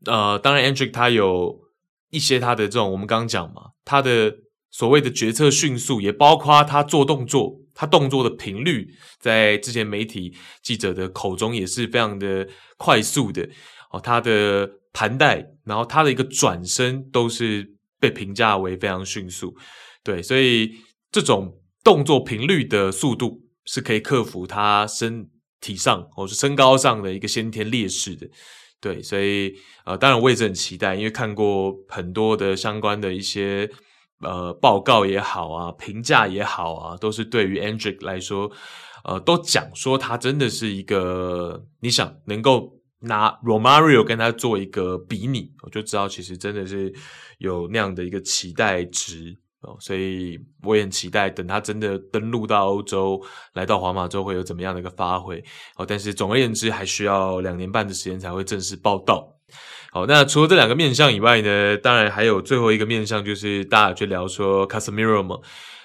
[0.05, 1.70] 呃，当然 Andrick 他有。
[2.11, 4.33] 一些他的这种，我们刚刚讲嘛，他的
[4.69, 8.87] 所谓的决策迅速，也包括他做动作，他动作的频率，
[9.19, 12.47] 在之前媒体记者的口中也是非常的
[12.77, 13.49] 快速的
[13.91, 13.99] 哦。
[13.99, 19.55] 他的盘带，然后他的一个转身，都是被评价为非常迅速。
[20.03, 20.71] 对，所以
[21.11, 28.27] 这种动作频率的速度是可以克服他身体上或是身高上的一个先天劣势的。
[28.79, 29.53] 对，所以
[29.85, 33.69] 呃，当然我也是很期待，因为看过很多的相关的一些
[34.21, 38.51] 呃报告也好啊，评价也好啊，都是对于 a n d r i c 来说，
[39.03, 46.93] 呃，都讲说他真的是一个，你想能够拿 Romario 跟他做一个比拟，我就知道其实真的是
[47.39, 53.19] 有那样的一个期待值哦，所以我也很期待，等他真的登陆到欧洲，
[53.53, 55.43] 来到皇马之后会有怎么样的一个发挥
[55.77, 55.85] 哦。
[55.85, 59.27] 但是总而言之，还需要两年半的时间才会正式报道。
[59.93, 65.39] 好，那除了这两个面向以外呢，当然还有最后一个面向，就是大家去聊说 Casemiro 嘛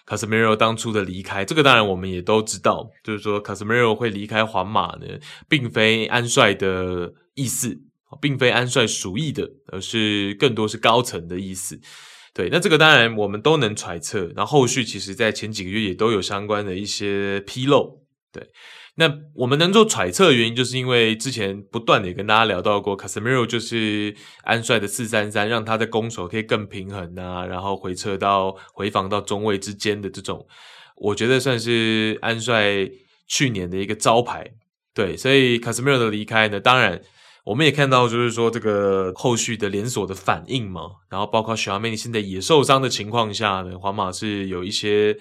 [0.06, 7.80] ，Casemiro 当初的离开，这个当然我们也都知道，就是说 Casemiro 会离开皇马呢，并非安帅的意思，
[8.20, 11.80] 并非安帅属意的，而是更多是高层的意思。
[12.32, 18.06] 对，那这个当然我们都能揣测，然后后续其实在前几个月也都有相关的一些披露。
[18.32, 18.50] 对，
[18.96, 30.46] 那我们能做揣测的原因，就是因为之前不断的也跟大家聊到过，Casemiro 就是安帅的四三三，让他的攻守可以更平衡啊，然后回撤到回防到中卫之间的这种，
[30.96, 32.90] 我觉得算是安帅
[33.26, 34.52] 去年的一个招牌。
[34.92, 37.00] 对，所以 Casemiro 的离开呢，当然。
[37.44, 45.16] 我们也看到，就是说这个后续的连锁的反应嘛，然后包括小阿梅尼现在也受伤的情况下呢，皇马是有一些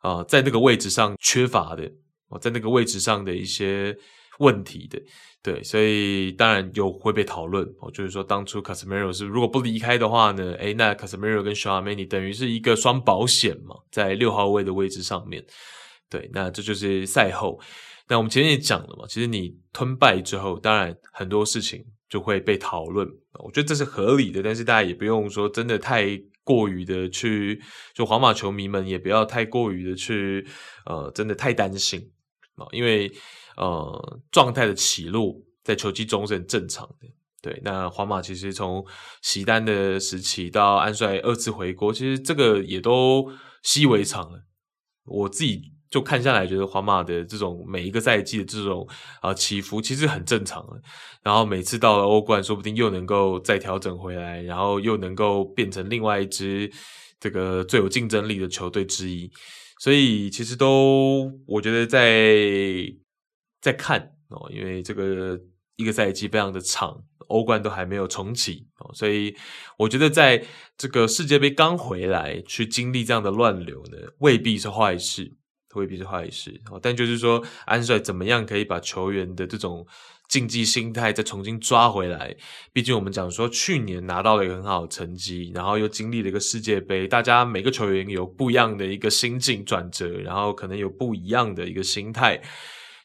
[0.00, 1.92] 啊、在那个位置上缺乏的
[2.30, 3.94] 哦，在那个位置上的一些
[4.38, 4.98] 问题的，
[5.42, 15.44] 对，所以当然有会被讨论哦，就是说当初卡塞米罗是如果不离开的话呢，诶，那卡塞米罗跟小阿梅尼等于是一个双保险嘛，在六号位的位置上面，
[16.08, 17.60] 对，那这就是赛后。
[18.08, 23.06] 那我们前面也讲了嘛，其实你吞败之后，当然很多事情就会被讨论。
[23.44, 27.60] 我觉得这是合理的，但是大家也不用说真的太过于的去，
[27.94, 30.44] 就皇马球迷们也不要太过于的去，
[30.86, 32.10] 呃，真的太担心
[32.60, 33.10] 啊，因为
[33.56, 35.34] 呃状态的起落
[35.64, 37.08] 在球季中是很正常的。
[37.42, 38.84] 对，那皇马其实从
[39.22, 43.30] 席丹的时期到安帅二次回国，其实这个也都
[43.62, 44.44] 习以为常了。
[45.04, 45.72] 我自己。
[45.90, 48.88] 就看下来，觉得皇马的这种每一个赛季的这种
[49.20, 50.80] 啊、起伏，其实很正常的。
[51.20, 56.70] 然后每次到了欧冠，说不定又能够再调整回来，然后又能够变成另外一支
[57.18, 59.28] 这个最有竞争力的球队之一。
[59.80, 62.04] 所以其实都我觉得在
[63.62, 65.40] 在看哦，因为这个
[65.76, 69.34] 一个赛季非常的长，欧冠都还没有重启哦，所以
[69.78, 70.44] 我觉得在
[70.76, 75.36] 这个世界杯刚回来去经历这样的乱流呢，未必是坏事。
[75.76, 79.86] 未必是坏事哦，但就是说，安帅怎么样可以把球员的这种
[80.30, 82.34] 竞技心态再重新抓回来？
[82.72, 92.40] 毕竟我们讲说，去年拿到了一个很好的成绩，然后又经历了一个世界杯，大家每个球员有不一样的一个心境转折，然后可能有不一样的一个心态，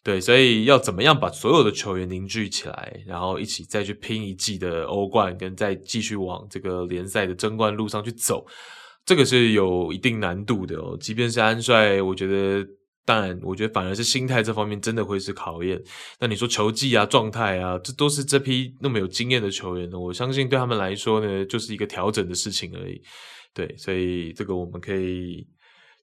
[0.03, 8.45] 对，所以要怎么样把所有的球员凝聚起来，然后一起再去拼一季的欧冠，跟再继续往这个联赛的争冠路上去走。
[9.03, 12.67] 这个是有一定难度的哦，即便是安帅，我觉得，
[13.05, 15.79] 当然，我觉得反而是心态这方面真的会是考验。
[16.19, 22.99] 那你说球技啊、状态啊，这都是这批那么有经验的球员呢，我相信对他们来说呢，就是一个调整的事情而已。
[23.53, 25.47] 对，所以这个我们可以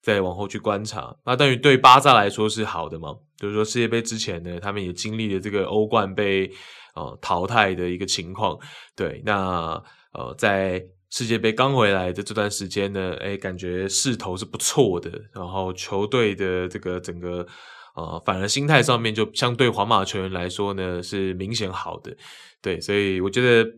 [0.00, 1.12] 再往后去观察。
[1.26, 3.09] 那等于对巴萨来说是好的嘛？
[3.36, 6.48] 就是说世界杯之前呢，他们也经历了这个欧冠被
[6.94, 8.57] 呃淘汰的一个情况。
[8.94, 9.82] 对，那
[10.12, 10.80] 呃在。
[11.13, 17.47] 世界杯刚回来的这段时间呢，诶，感觉势头是不错的，然后球队的这个整个
[17.95, 22.17] 呃，反而心态上面就相对皇马球员来说呢，是明显好的，
[22.63, 23.71] 对，所以我觉得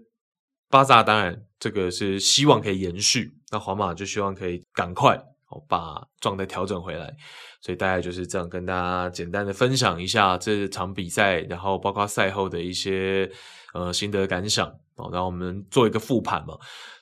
[0.70, 5.20] 巴萨当然这个是希望可以延续，那皇马就希望可以赶快
[5.68, 7.12] 把状态调整回来，
[7.60, 13.28] 所以大概就是这样跟大家简单的分享一下这场比赛，然后包括赛后的一些
[13.72, 14.72] 呃心得感想，
[15.12, 16.56] 然后我们做一个复盘嘛。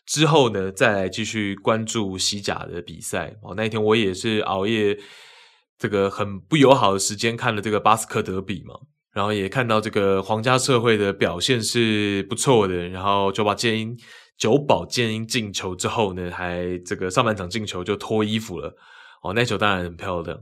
[0.06, 3.36] 之后呢，再来继续关注西甲的比赛。
[3.42, 4.98] 哦，那一天我也是熬夜，
[5.78, 8.74] 这个很不友好的时间看了这个巴斯克德比嘛，
[9.14, 12.88] 然后也看到这个皇家社会的表现是不错的。
[12.88, 13.96] 然后久保建英，
[14.36, 18.74] 久保建英进球之后呢，还这个上半场进球就脱衣服了。
[19.22, 20.36] 哦，那球当然很漂亮。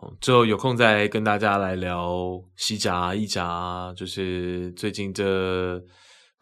[0.00, 5.80] 哦，之后有空再跟大家来聊西甲、意甲，就是最近这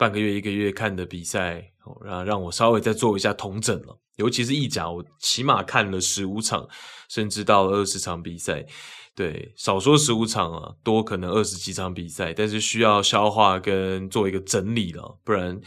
[0.03, 1.69] 半个月、一个月看的比赛。
[2.05, 6.69] 让让我稍微再做一下统整了，尤其是意甲，我起码看了十五场，
[7.09, 8.65] 甚至到了二十场比赛。
[9.17, 15.61] 对，少说十五场啊，多可能二十几场比赛，但是需要消化跟做一个整理了，不然，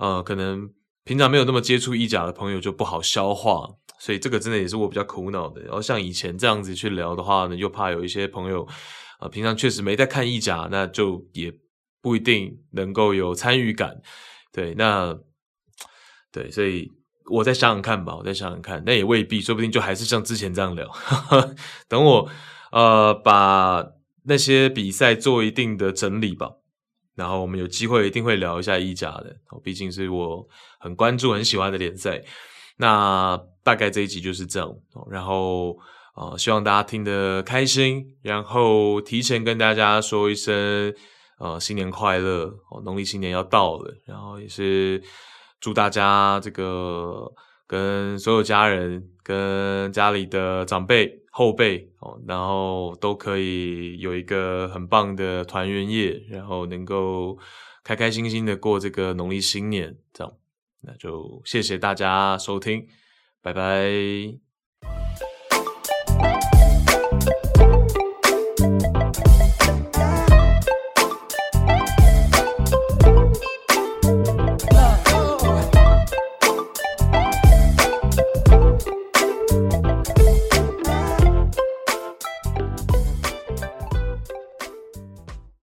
[0.00, 0.68] 呃，可能
[1.04, 3.68] 平常没有那么接触意甲的朋友就不好消化。
[4.00, 5.62] 所以这个真的也是我比较苦恼的。
[5.62, 8.74] 然后像以前这样子去聊的话呢，又怕有一些朋友啊、
[9.20, 11.54] 呃，平常确实没在看意甲，那就也
[12.00, 14.00] 不一定能够有参与感。
[14.52, 15.18] 对，那。
[16.32, 16.88] 对，所以
[17.24, 20.88] 我再想想看吧，我再想想看，那也未必，说不定就还是像之前这样聊。
[21.88, 22.30] 等我
[22.70, 23.84] 呃把
[24.22, 26.52] 那些比赛做一定的整理吧，
[27.16, 30.46] 然后我们有机会一定会聊一下意甲的，毕竟是我
[30.78, 32.22] 很关注、很喜欢的联赛。
[32.76, 34.72] 那大概这一集就是这样，
[35.10, 35.76] 然后
[36.14, 40.94] 呃，希望大家听得开心，然后提前跟大家说一声
[41.40, 45.02] 呃，新年快乐哦，农历新年要到了，然后也是
[45.58, 47.32] 祝大家这个
[47.66, 57.38] 跟所有家人、跟家里的长辈、后辈哦，然后都可以有一个很棒的团圆夜，然后能够
[57.82, 60.32] 开开心心的过这个农历新年，这样，
[60.82, 62.86] 那就谢谢大家收听。
[63.40, 64.49] 拜拜。